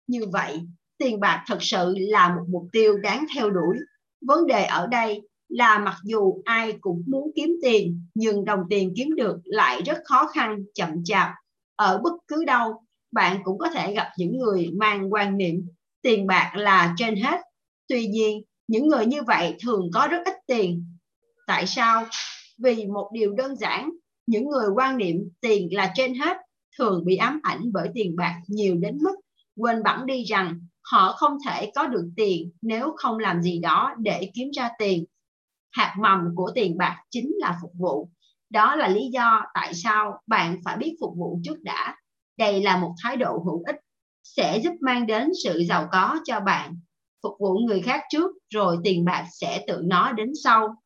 [0.06, 0.60] Như vậy,
[0.98, 3.76] tiền bạc thật sự là một mục tiêu đáng theo đuổi.
[4.20, 8.92] Vấn đề ở đây là mặc dù ai cũng muốn kiếm tiền, nhưng đồng tiền
[8.96, 11.30] kiếm được lại rất khó khăn, chậm chạp.
[11.76, 15.66] Ở bất cứ đâu, bạn cũng có thể gặp những người mang quan niệm
[16.02, 17.40] tiền bạc là trên hết.
[17.88, 20.96] Tuy nhiên, những người như vậy thường có rất ít tiền.
[21.46, 22.06] Tại sao?
[22.58, 23.90] Vì một điều đơn giản,
[24.26, 26.36] những người quan niệm tiền là trên hết
[26.78, 29.14] thường bị ám ảnh bởi tiền bạc nhiều đến mức
[29.56, 30.60] quên bẵng đi rằng
[30.92, 35.04] họ không thể có được tiền nếu không làm gì đó để kiếm ra tiền.
[35.70, 38.10] Hạt mầm của tiền bạc chính là phục vụ.
[38.50, 41.96] Đó là lý do tại sao bạn phải biết phục vụ trước đã.
[42.36, 43.76] Đây là một thái độ hữu ích
[44.22, 46.80] sẽ giúp mang đến sự giàu có cho bạn.
[47.22, 50.82] Phục vụ người khác trước rồi tiền bạc sẽ tự nó đến sau.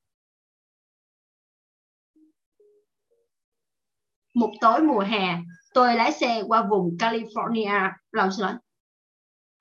[4.34, 5.38] Một tối mùa hè,
[5.74, 8.46] tôi lái xe qua vùng California, lòng xin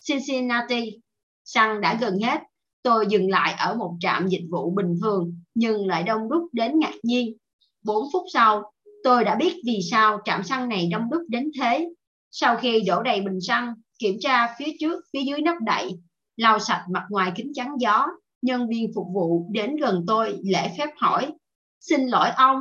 [0.08, 1.00] Cincinnati.
[1.46, 2.42] Xăng đã gần hết.
[2.84, 6.80] Tôi dừng lại ở một trạm dịch vụ bình thường, nhưng lại đông đúc đến
[6.80, 7.38] ngạc nhiên.
[7.82, 8.74] 4 phút sau,
[9.04, 11.90] tôi đã biết vì sao trạm xăng này đông đúc đến thế.
[12.32, 16.00] Sau khi đổ đầy bình xăng, kiểm tra phía trước, phía dưới nắp đậy,
[16.38, 18.08] lau sạch mặt ngoài kính chắn gió,
[18.42, 21.32] nhân viên phục vụ đến gần tôi lễ phép hỏi.
[21.80, 22.58] Xin lỗi ông,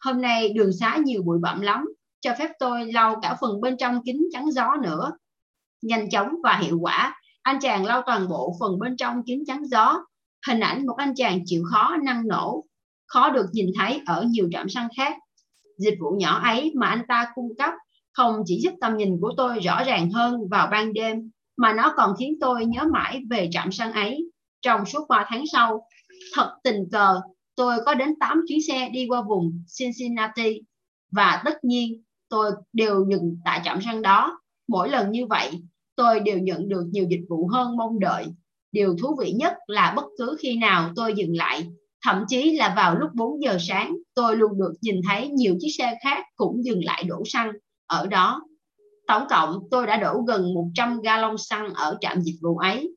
[0.00, 1.84] hôm nay đường xá nhiều bụi bặm lắm,
[2.20, 5.12] cho phép tôi lau cả phần bên trong kính chắn gió nữa.
[5.82, 9.64] Nhanh chóng và hiệu quả, anh chàng lau toàn bộ phần bên trong kính chắn
[9.64, 10.04] gió.
[10.46, 12.64] Hình ảnh một anh chàng chịu khó năng nổ,
[13.06, 15.16] khó được nhìn thấy ở nhiều trạm xăng khác.
[15.78, 17.70] Dịch vụ nhỏ ấy mà anh ta cung cấp
[18.12, 21.94] không chỉ giúp tầm nhìn của tôi rõ ràng hơn vào ban đêm, mà nó
[21.96, 24.30] còn khiến tôi nhớ mãi về trạm xăng ấy
[24.62, 25.86] trong suốt 3 tháng sau.
[26.34, 27.20] Thật tình cờ,
[27.56, 30.60] tôi có đến 8 chuyến xe đi qua vùng Cincinnati
[31.12, 34.40] và tất nhiên tôi đều dừng tại trạm xăng đó.
[34.68, 35.50] Mỗi lần như vậy,
[35.96, 38.26] tôi đều nhận được nhiều dịch vụ hơn mong đợi.
[38.72, 41.66] Điều thú vị nhất là bất cứ khi nào tôi dừng lại,
[42.04, 45.70] thậm chí là vào lúc 4 giờ sáng, tôi luôn được nhìn thấy nhiều chiếc
[45.78, 47.52] xe khác cũng dừng lại đổ xăng
[47.86, 48.42] ở đó.
[49.06, 52.96] Tổng cộng tôi đã đổ gần 100 gallon xăng ở trạm dịch vụ ấy.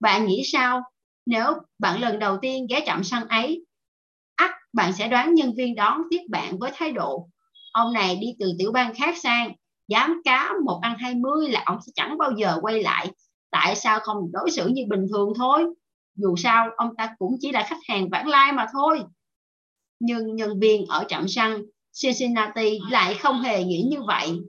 [0.00, 0.82] Bạn nghĩ sao
[1.26, 1.46] nếu
[1.78, 3.66] bạn lần đầu tiên ghé trạm xăng ấy?
[4.36, 7.28] ắt bạn sẽ đoán nhân viên đó tiếp bạn với thái độ
[7.72, 9.52] ông này đi từ tiểu bang khác sang
[9.88, 13.12] dám cá một ăn hai mươi là ông sẽ chẳng bao giờ quay lại
[13.50, 15.64] tại sao không đối xử như bình thường thôi
[16.16, 19.02] dù sao, ông ta cũng chỉ là khách hàng vãng lai mà thôi.
[20.00, 21.62] Nhưng nhân viên ở trạm xăng
[22.02, 24.40] Cincinnati lại không hề nghĩ như vậy.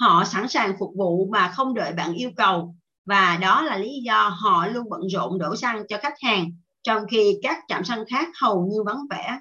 [0.00, 2.74] Họ sẵn sàng phục vụ mà không đợi bạn yêu cầu,
[3.06, 6.50] và đó là lý do họ luôn bận rộn đổ xăng cho khách hàng,
[6.82, 9.38] trong khi các trạm xăng khác hầu như vắng vẻ.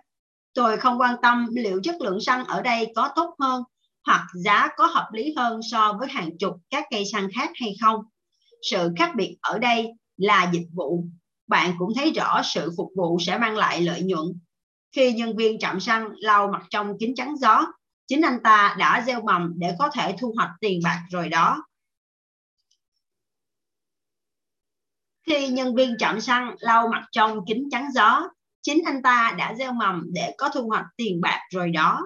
[0.53, 3.63] Tôi không quan tâm liệu chất lượng xăng ở đây có tốt hơn
[4.05, 7.75] hoặc giá có hợp lý hơn so với hàng chục các cây xăng khác hay
[7.81, 7.99] không.
[8.71, 11.05] Sự khác biệt ở đây là dịch vụ.
[11.47, 14.25] Bạn cũng thấy rõ sự phục vụ sẽ mang lại lợi nhuận.
[14.95, 17.65] Khi nhân viên trạm xăng lau mặt trong kính chắn gió,
[18.07, 21.63] chính anh ta đã gieo mầm để có thể thu hoạch tiền bạc rồi đó.
[25.27, 28.29] Khi nhân viên trạm xăng lau mặt trong kính chắn gió,
[28.61, 31.99] chính anh ta đã gieo mầm để có thu hoạch tiền bạc rồi đó.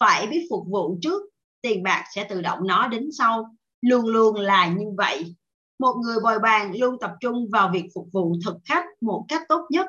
[0.00, 1.22] Phải biết phục vụ trước,
[1.60, 3.56] tiền bạc sẽ tự động nó đến sau.
[3.80, 5.34] Luôn luôn là như vậy.
[5.82, 9.42] Một người bồi bàn luôn tập trung vào việc phục vụ thực khách một cách
[9.48, 9.86] tốt nhất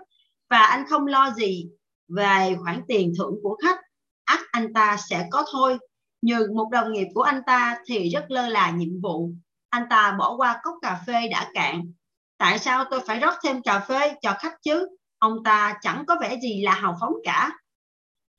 [0.50, 1.68] và anh không lo gì
[2.08, 3.80] về khoản tiền thưởng của khách.
[4.24, 5.78] ắt anh ta sẽ có thôi.
[6.22, 9.32] Nhưng một đồng nghiệp của anh ta thì rất lơ là nhiệm vụ.
[9.70, 11.92] Anh ta bỏ qua cốc cà phê đã cạn.
[12.38, 14.88] Tại sao tôi phải rót thêm cà phê cho khách chứ?
[15.18, 17.52] ông ta chẳng có vẻ gì là hào phóng cả.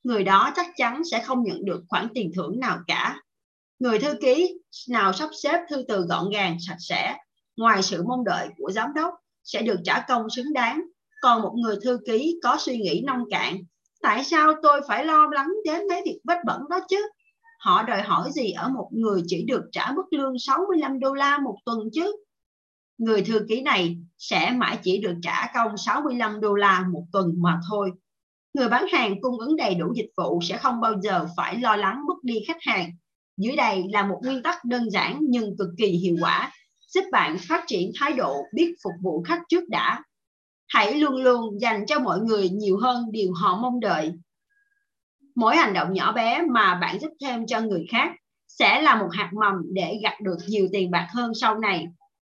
[0.02, 3.16] Người đó chắc chắn sẽ không nhận được khoản tiền thưởng nào cả.
[3.78, 7.16] Người thư ký nào sắp xếp thư từ gọn gàng, sạch sẽ,
[7.56, 10.82] ngoài sự mong đợi của giám đốc, sẽ được trả công xứng đáng.
[11.22, 13.56] Còn một người thư ký có suy nghĩ nông cạn,
[14.02, 17.08] tại sao tôi phải lo lắng đến mấy việc vết bẩn đó chứ?
[17.58, 21.38] Họ đòi hỏi gì ở một người chỉ được trả mức lương 65 đô la
[21.38, 22.12] một tuần chứ?
[22.98, 27.34] người thư ký này sẽ mãi chỉ được trả công 65 đô la một tuần
[27.38, 27.90] mà thôi.
[28.54, 31.76] Người bán hàng cung ứng đầy đủ dịch vụ sẽ không bao giờ phải lo
[31.76, 32.90] lắng mất đi khách hàng.
[33.36, 36.52] Dưới đây là một nguyên tắc đơn giản nhưng cực kỳ hiệu quả,
[36.94, 40.02] giúp bạn phát triển thái độ biết phục vụ khách trước đã.
[40.68, 44.12] Hãy luôn luôn dành cho mọi người nhiều hơn điều họ mong đợi.
[45.34, 48.12] Mỗi hành động nhỏ bé mà bạn giúp thêm cho người khác
[48.48, 51.86] sẽ là một hạt mầm để gặt được nhiều tiền bạc hơn sau này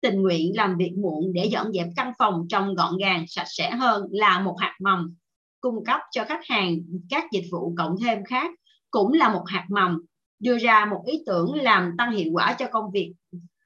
[0.01, 3.71] tình nguyện làm việc muộn để dọn dẹp căn phòng trông gọn gàng, sạch sẽ
[3.71, 5.15] hơn là một hạt mầm
[5.61, 6.77] cung cấp cho khách hàng
[7.09, 8.51] các dịch vụ cộng thêm khác
[8.91, 9.97] cũng là một hạt mầm,
[10.39, 13.13] đưa ra một ý tưởng làm tăng hiệu quả cho công việc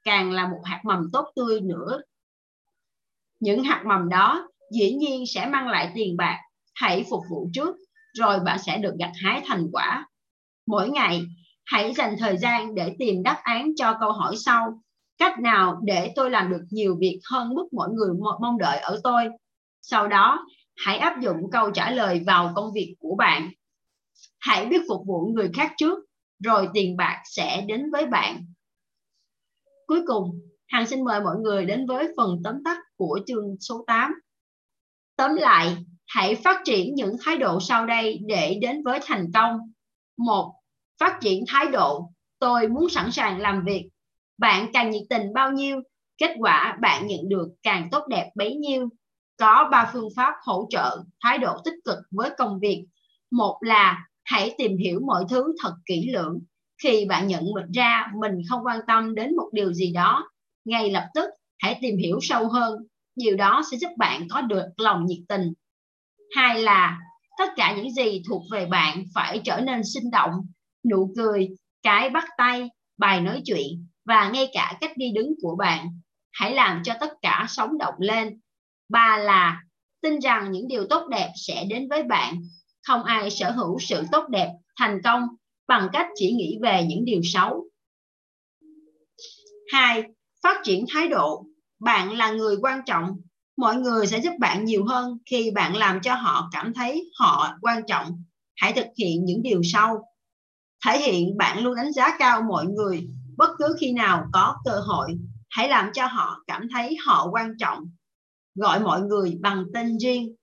[0.04, 2.00] càng là một hạt mầm tốt tươi nữa.
[3.40, 6.38] Những hạt mầm đó dĩ nhiên sẽ mang lại tiền bạc,
[6.74, 7.76] hãy phục vụ trước,
[8.18, 10.06] rồi bạn sẽ được gặt hái thành quả.
[10.66, 11.22] Mỗi ngày,
[11.64, 14.80] hãy dành thời gian để tìm đáp án cho câu hỏi sau.
[15.18, 18.08] Cách nào để tôi làm được nhiều việc hơn mức mọi người
[18.40, 19.28] mong đợi ở tôi?
[19.82, 20.46] Sau đó,
[20.76, 23.50] hãy áp dụng câu trả lời vào công việc của bạn.
[24.40, 25.98] Hãy biết phục vụ người khác trước,
[26.44, 28.44] rồi tiền bạc sẽ đến với bạn
[29.86, 33.84] cuối cùng Hằng xin mời mọi người đến với phần tóm tắt của chương số
[33.86, 34.14] 8
[35.16, 35.76] tóm lại
[36.06, 39.58] hãy phát triển những thái độ sau đây để đến với thành công
[40.16, 40.54] một
[41.00, 43.88] phát triển thái độ tôi muốn sẵn sàng làm việc
[44.38, 45.80] bạn càng nhiệt tình bao nhiêu,
[46.18, 48.88] kết quả bạn nhận được càng tốt đẹp bấy nhiêu.
[49.36, 52.86] Có ba phương pháp hỗ trợ thái độ tích cực với công việc.
[53.30, 56.40] Một là hãy tìm hiểu mọi thứ thật kỹ lưỡng.
[56.82, 60.30] Khi bạn nhận mình ra mình không quan tâm đến một điều gì đó,
[60.64, 62.78] ngay lập tức hãy tìm hiểu sâu hơn.
[63.16, 65.52] Điều đó sẽ giúp bạn có được lòng nhiệt tình.
[66.36, 66.98] Hai là
[67.38, 70.32] tất cả những gì thuộc về bạn phải trở nên sinh động,
[70.90, 71.48] nụ cười,
[71.82, 72.68] cái bắt tay,
[72.98, 76.00] bài nói chuyện và ngay cả cách đi đứng của bạn.
[76.32, 78.40] Hãy làm cho tất cả sống động lên.
[78.88, 79.62] Ba là
[80.02, 82.42] tin rằng những điều tốt đẹp sẽ đến với bạn.
[82.86, 85.22] Không ai sở hữu sự tốt đẹp, thành công
[85.66, 87.64] bằng cách chỉ nghĩ về những điều xấu.
[89.72, 90.02] Hai,
[90.42, 91.46] phát triển thái độ.
[91.78, 93.20] Bạn là người quan trọng.
[93.56, 97.54] Mọi người sẽ giúp bạn nhiều hơn khi bạn làm cho họ cảm thấy họ
[97.60, 98.22] quan trọng.
[98.56, 100.04] Hãy thực hiện những điều sau.
[100.86, 104.80] Thể hiện bạn luôn đánh giá cao mọi người bất cứ khi nào có cơ
[104.86, 105.18] hội
[105.50, 107.90] hãy làm cho họ cảm thấy họ quan trọng
[108.54, 110.34] gọi mọi người bằng tên riêng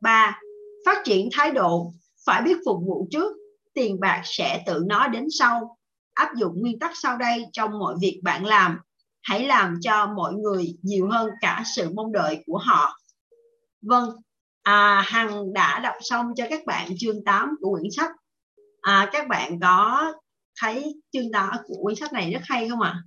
[0.00, 0.40] ba
[0.86, 1.92] phát triển thái độ
[2.26, 3.36] phải biết phục vụ trước
[3.74, 5.76] tiền bạc sẽ tự nó đến sau.
[6.14, 8.78] Áp dụng nguyên tắc sau đây trong mọi việc bạn làm.
[9.22, 12.98] Hãy làm cho mọi người nhiều hơn cả sự mong đợi của họ.
[13.82, 14.10] Vâng
[14.62, 18.10] à, hằng đã đọc xong cho các bạn chương 8 của quyển sách.
[18.80, 20.12] À, các bạn có
[20.60, 22.94] thấy chương 8 của quyển sách này rất hay không ạ?
[22.94, 23.02] À?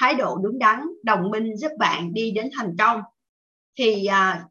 [0.00, 3.00] thái độ đúng đắn đồng minh giúp bạn đi đến thành công.
[3.78, 4.44] Thì à,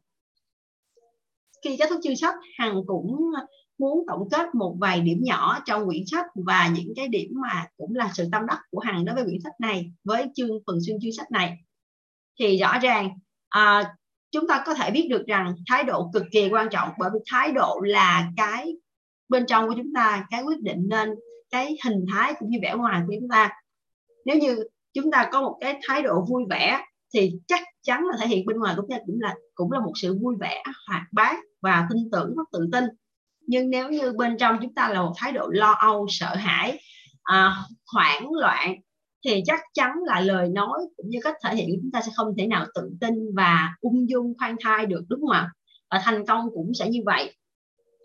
[1.64, 3.32] khi kết thúc chương sách hằng cũng
[3.78, 7.66] muốn tổng kết một vài điểm nhỏ trong quyển sách và những cái điểm mà
[7.76, 10.78] cũng là sự tâm đắc của hằng đối với quyển sách này với chương phần
[10.86, 11.58] xuyên chương sách này.
[12.38, 13.10] Thì rõ ràng
[13.48, 13.94] à,
[14.30, 17.18] chúng ta có thể biết được rằng thái độ cực kỳ quan trọng bởi vì
[17.32, 18.76] thái độ là cái
[19.28, 21.14] bên trong của chúng ta cái quyết định nên
[21.50, 23.50] cái hình thái cũng như vẻ ngoài của chúng ta.
[24.24, 24.64] Nếu như
[24.94, 28.46] chúng ta có một cái thái độ vui vẻ thì chắc chắn là thể hiện
[28.46, 31.36] bên ngoài của chúng ta cũng là cũng là một sự vui vẻ hoạt bát
[31.62, 32.84] và tin tưởng và tự tin
[33.46, 36.78] nhưng nếu như bên trong chúng ta là một thái độ lo âu sợ hãi
[37.22, 37.56] à,
[37.92, 38.76] hoảng loạn
[39.24, 42.12] thì chắc chắn là lời nói cũng như cách thể hiện của chúng ta sẽ
[42.16, 45.50] không thể nào tự tin và ung dung khoan thai được đúng không ạ?
[45.90, 47.36] Và thành công cũng sẽ như vậy.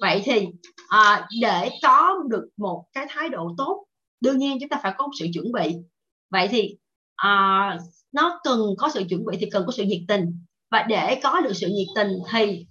[0.02, 0.48] Vậy thì
[0.90, 3.86] à, để có được một cái thái độ tốt
[4.22, 5.76] đương nhiên chúng ta phải có sự chuẩn bị.
[6.30, 6.78] Vậy thì
[7.16, 7.78] à,
[8.12, 10.40] nó cần có sự chuẩn bị thì cần có sự nhiệt tình.
[10.72, 12.66] Và để có được sự nhiệt tình thì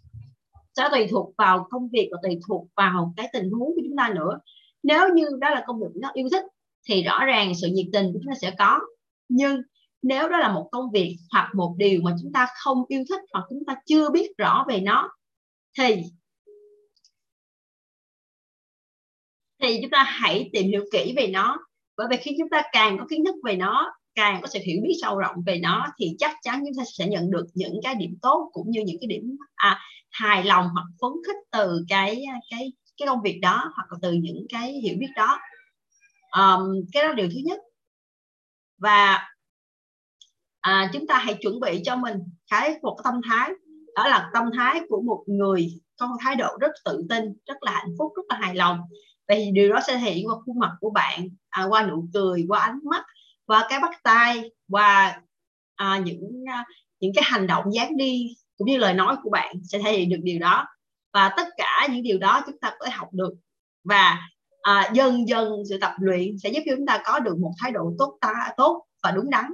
[0.80, 3.96] sẽ tùy thuộc vào công việc và tùy thuộc vào cái tình huống của chúng
[3.96, 4.40] ta nữa.
[4.82, 6.44] Nếu như đó là công việc nó yêu thích
[6.88, 8.80] thì rõ ràng sự nhiệt tình của chúng ta sẽ có.
[9.28, 9.62] Nhưng
[10.02, 13.20] nếu đó là một công việc hoặc một điều mà chúng ta không yêu thích
[13.32, 15.10] hoặc chúng ta chưa biết rõ về nó
[15.78, 16.02] thì
[19.62, 21.58] thì chúng ta hãy tìm hiểu kỹ về nó.
[21.96, 24.80] Bởi vì khi chúng ta càng có kiến thức về nó càng có sự hiểu
[24.82, 27.94] biết sâu rộng về nó thì chắc chắn chúng ta sẽ nhận được những cái
[27.94, 29.80] điểm tốt cũng như những cái điểm à,
[30.10, 34.12] hài lòng hoặc phấn khích từ cái cái cái công việc đó hoặc là từ
[34.12, 35.38] những cái hiểu biết đó.
[36.30, 37.58] Um, cái đó là điều thứ nhất.
[38.78, 39.28] Và
[40.60, 42.16] à, chúng ta hãy chuẩn bị cho mình
[42.50, 43.50] cái một cái tâm thái.
[43.96, 47.62] Đó là tâm thái của một người có một thái độ rất tự tin rất
[47.62, 48.80] là hạnh phúc rất là hài lòng.
[49.28, 52.04] Vậy thì điều đó sẽ thể hiện qua khuôn mặt của bạn à, qua nụ
[52.14, 53.04] cười qua ánh mắt
[53.46, 55.20] qua cái bắt tay qua
[55.74, 56.64] à, những à,
[57.00, 60.08] những cái hành động dáng đi cũng như lời nói của bạn sẽ thể hiện
[60.10, 60.66] được điều đó.
[61.12, 63.34] Và tất cả những điều đó chúng ta có thể học được.
[63.84, 64.18] Và
[64.62, 67.70] à, dần dần sự tập luyện sẽ giúp cho chúng ta có được một thái
[67.70, 69.44] độ tốt ta tốt và đúng đắn.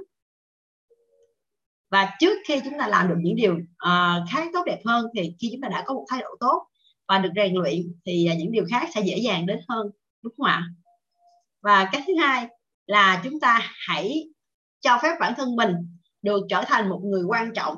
[1.91, 5.05] Và trước khi chúng ta làm được những điều à, uh, khác tốt đẹp hơn
[5.15, 6.67] thì khi chúng ta đã có một thái độ tốt
[7.07, 9.87] và được rèn luyện thì uh, những điều khác sẽ dễ dàng đến hơn
[10.23, 10.63] đúng không ạ?
[11.61, 12.47] Và cái thứ hai
[12.85, 14.23] là chúng ta hãy
[14.79, 15.73] cho phép bản thân mình
[16.21, 17.77] được trở thành một người quan trọng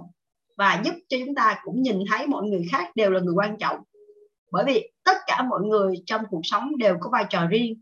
[0.59, 3.57] và giúp cho chúng ta cũng nhìn thấy mọi người khác đều là người quan
[3.57, 3.77] trọng.
[4.51, 7.81] Bởi vì tất cả mọi người trong cuộc sống đều có vai trò riêng.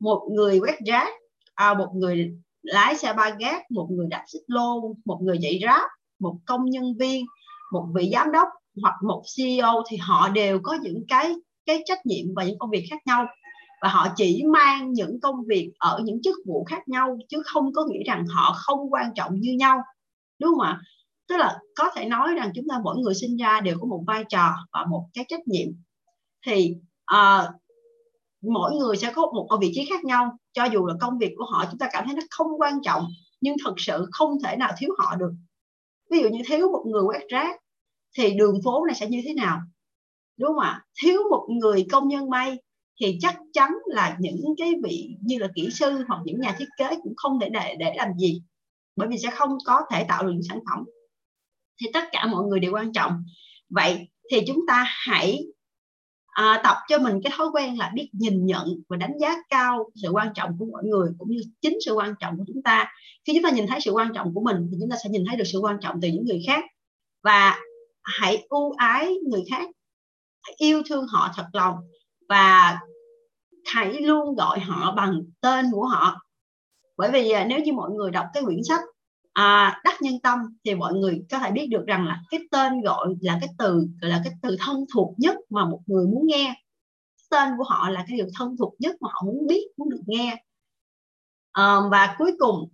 [0.00, 1.08] Một người quét rác
[1.54, 5.58] à, một người lái xe ba gác một người đạp xích lô một người dạy
[5.62, 5.88] rác
[6.20, 7.26] một công nhân viên
[7.72, 8.48] một vị giám đốc
[8.82, 11.34] hoặc một CEO thì họ đều có những cái
[11.66, 13.26] cái trách nhiệm và những công việc khác nhau.
[13.82, 17.72] Và họ chỉ mang những công việc ở những chức vụ khác nhau chứ không
[17.72, 19.82] có nghĩ rằng họ không quan trọng như nhau.
[20.40, 20.80] Đúng không ạ?
[21.28, 24.02] Tức là có thể nói rằng chúng ta mỗi người sinh ra đều có một
[24.06, 25.68] vai trò và một cái trách nhiệm.
[26.46, 26.74] Thì
[27.14, 27.44] uh,
[28.42, 30.38] mỗi người sẽ có một vị trí khác nhau.
[30.52, 33.06] Cho dù là công việc của họ chúng ta cảm thấy nó không quan trọng
[33.40, 35.32] nhưng thật sự không thể nào thiếu họ được.
[36.10, 37.60] Ví dụ như thiếu một người quét rác
[38.16, 39.58] thì đường phố này sẽ như thế nào?
[40.36, 40.84] Đúng không ạ?
[41.02, 42.56] Thiếu một người công nhân may
[43.00, 46.68] thì chắc chắn là những cái vị như là kỹ sư hoặc những nhà thiết
[46.76, 48.42] kế cũng không thể để để làm gì.
[48.96, 50.84] Bởi vì sẽ không có thể tạo được những sản phẩm
[51.80, 53.24] thì tất cả mọi người đều quan trọng.
[53.70, 55.38] Vậy thì chúng ta hãy
[56.26, 59.90] à, tập cho mình cái thói quen là biết nhìn nhận và đánh giá cao
[60.02, 62.92] sự quan trọng của mọi người cũng như chính sự quan trọng của chúng ta.
[63.26, 65.24] Khi chúng ta nhìn thấy sự quan trọng của mình thì chúng ta sẽ nhìn
[65.28, 66.64] thấy được sự quan trọng từ những người khác.
[67.22, 67.58] Và
[68.02, 69.68] hãy ưu ái người khác
[70.42, 71.76] hãy yêu thương họ thật lòng
[72.28, 72.78] và
[73.66, 76.20] hãy luôn gọi họ bằng tên của họ.
[76.96, 78.80] Bởi vì à, nếu như mọi người đọc cái quyển sách
[79.38, 82.80] à, đắc nhân tâm thì mọi người có thể biết được rằng là cái tên
[82.80, 86.26] gọi là cái từ gọi là cái từ thân thuộc nhất mà một người muốn
[86.26, 86.54] nghe.
[87.30, 90.00] Tên của họ là cái điều thân thuộc nhất mà họ muốn biết muốn được
[90.06, 90.44] nghe.
[91.52, 92.68] À, và cuối cùng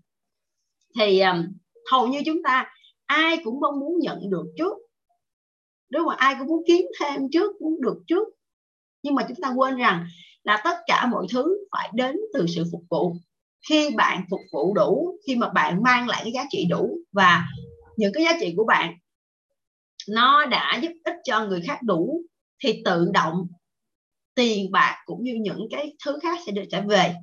[0.99, 1.47] thì um,
[1.91, 2.67] hầu như chúng ta
[3.07, 4.73] ai cũng mong muốn nhận được trước.
[5.91, 8.29] Đúng không ai cũng muốn kiếm thêm trước muốn được trước.
[9.03, 10.07] Nhưng mà chúng ta quên rằng
[10.43, 13.17] là tất cả mọi thứ phải đến từ sự phục vụ
[13.69, 17.45] khi bạn phục vụ đủ, khi mà bạn mang lại cái giá trị đủ và
[17.97, 18.95] những cái giá trị của bạn,
[20.09, 22.23] nó đã giúp ích cho người khác đủ,
[22.65, 23.47] thì tự động
[24.35, 27.15] tiền bạc cũng như những cái thứ khác sẽ được trở về.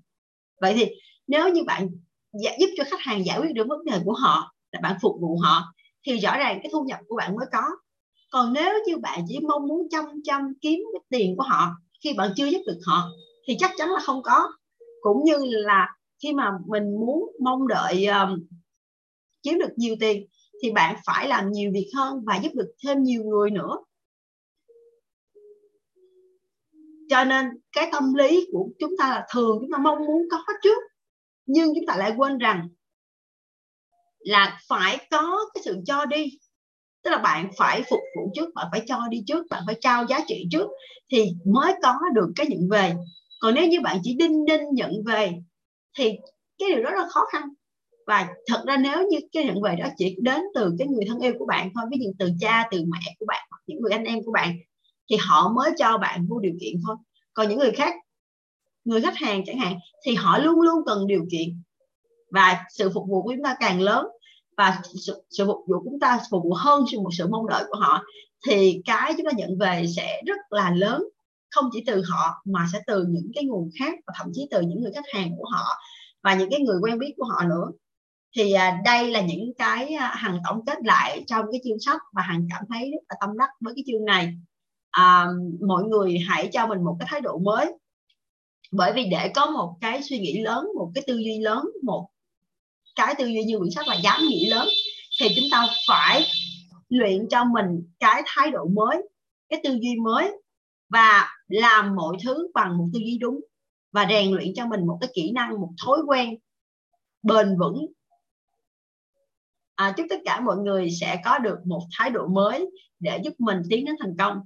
[0.62, 0.86] Vậy thì
[1.28, 1.88] nếu như bạn
[2.60, 5.38] giúp cho khách hàng giải quyết được vấn đề của họ, là bạn phục vụ
[5.38, 5.74] họ,
[6.08, 7.64] thì rõ ràng cái thu nhập của bạn mới có.
[8.32, 11.70] Còn nếu như bạn chỉ mong muốn chăm chăm kiếm cái tiền của họ,
[12.04, 13.10] khi bạn chưa giúp được họ,
[13.48, 14.52] thì chắc chắn là không có.
[15.02, 15.88] Cũng như là
[16.24, 18.47] khi mà mình muốn mong đợi um,
[19.43, 20.26] kiếm được nhiều tiền
[20.63, 23.78] thì bạn phải làm nhiều việc hơn và giúp được thêm nhiều người nữa.
[27.09, 30.43] Cho nên cái tâm lý của chúng ta là thường chúng ta mong muốn có
[30.63, 30.78] trước
[31.45, 32.69] nhưng chúng ta lại quên rằng
[34.19, 36.26] là phải có cái sự cho đi.
[37.03, 40.05] Tức là bạn phải phục vụ trước bạn phải cho đi trước bạn phải trao
[40.09, 40.67] giá trị trước
[41.11, 42.93] thì mới có được cái nhận về.
[43.41, 45.34] Còn nếu như bạn chỉ đinh đinh nhận về
[45.98, 46.12] thì
[46.58, 47.50] cái điều đó rất khó khăn.
[48.08, 51.20] Và thật ra nếu như cái nhận về đó chỉ đến từ cái người thân
[51.20, 53.92] yêu của bạn thôi ví dụ từ cha từ mẹ của bạn hoặc những người
[53.92, 54.56] anh em của bạn
[55.10, 56.96] thì họ mới cho bạn vô điều kiện thôi.
[57.34, 57.94] Còn những người khác
[58.84, 59.76] người khách hàng chẳng hạn
[60.06, 61.62] thì họ luôn luôn cần điều kiện.
[62.32, 64.08] Và sự phục vụ của chúng ta càng lớn
[64.58, 67.48] và sự, sự phục vụ của chúng ta phục vụ hơn sự một sự mong
[67.48, 68.04] đợi của họ
[68.48, 71.04] thì cái chúng ta nhận về sẽ rất là lớn
[71.52, 74.62] không chỉ từ họ mà sẽ từ những cái nguồn khác và thậm chí từ
[74.62, 75.66] những người khách hàng của họ
[76.24, 77.72] và những cái người quen biết của họ nữa.
[78.36, 82.02] Thì à, đây là những cái à, hằng tổng kết lại trong cái chương sách
[82.14, 84.34] và hằng cảm thấy rất là tâm đắc với cái chương này.
[84.91, 85.28] À,
[85.68, 87.74] mọi người hãy cho mình một cái thái độ mới.
[88.72, 92.10] Bởi vì để có một cái suy nghĩ lớn một cái tư duy lớn một
[92.95, 94.68] cái tư duy như quyển sách là dám nghĩ lớn
[95.20, 96.26] thì chúng ta phải
[96.89, 98.97] luyện cho mình cái thái độ mới
[99.49, 100.32] cái tư duy mới
[100.89, 103.39] và làm mọi thứ bằng một tư duy đúng
[103.91, 106.36] và rèn luyện cho mình một cái kỹ năng một thói quen
[107.24, 107.86] bền vững.
[109.76, 113.34] À, chúc tất cả mọi người sẽ có được một thái độ mới để giúp
[113.38, 114.38] mình tiến đến thành công.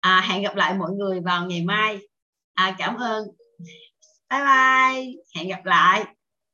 [0.00, 1.98] À, hẹn gặp lại mọi người vào ngày mai.
[2.54, 3.26] À, cảm ơn.
[4.30, 5.14] Bye bye.
[5.36, 6.04] Hẹn gặp lại.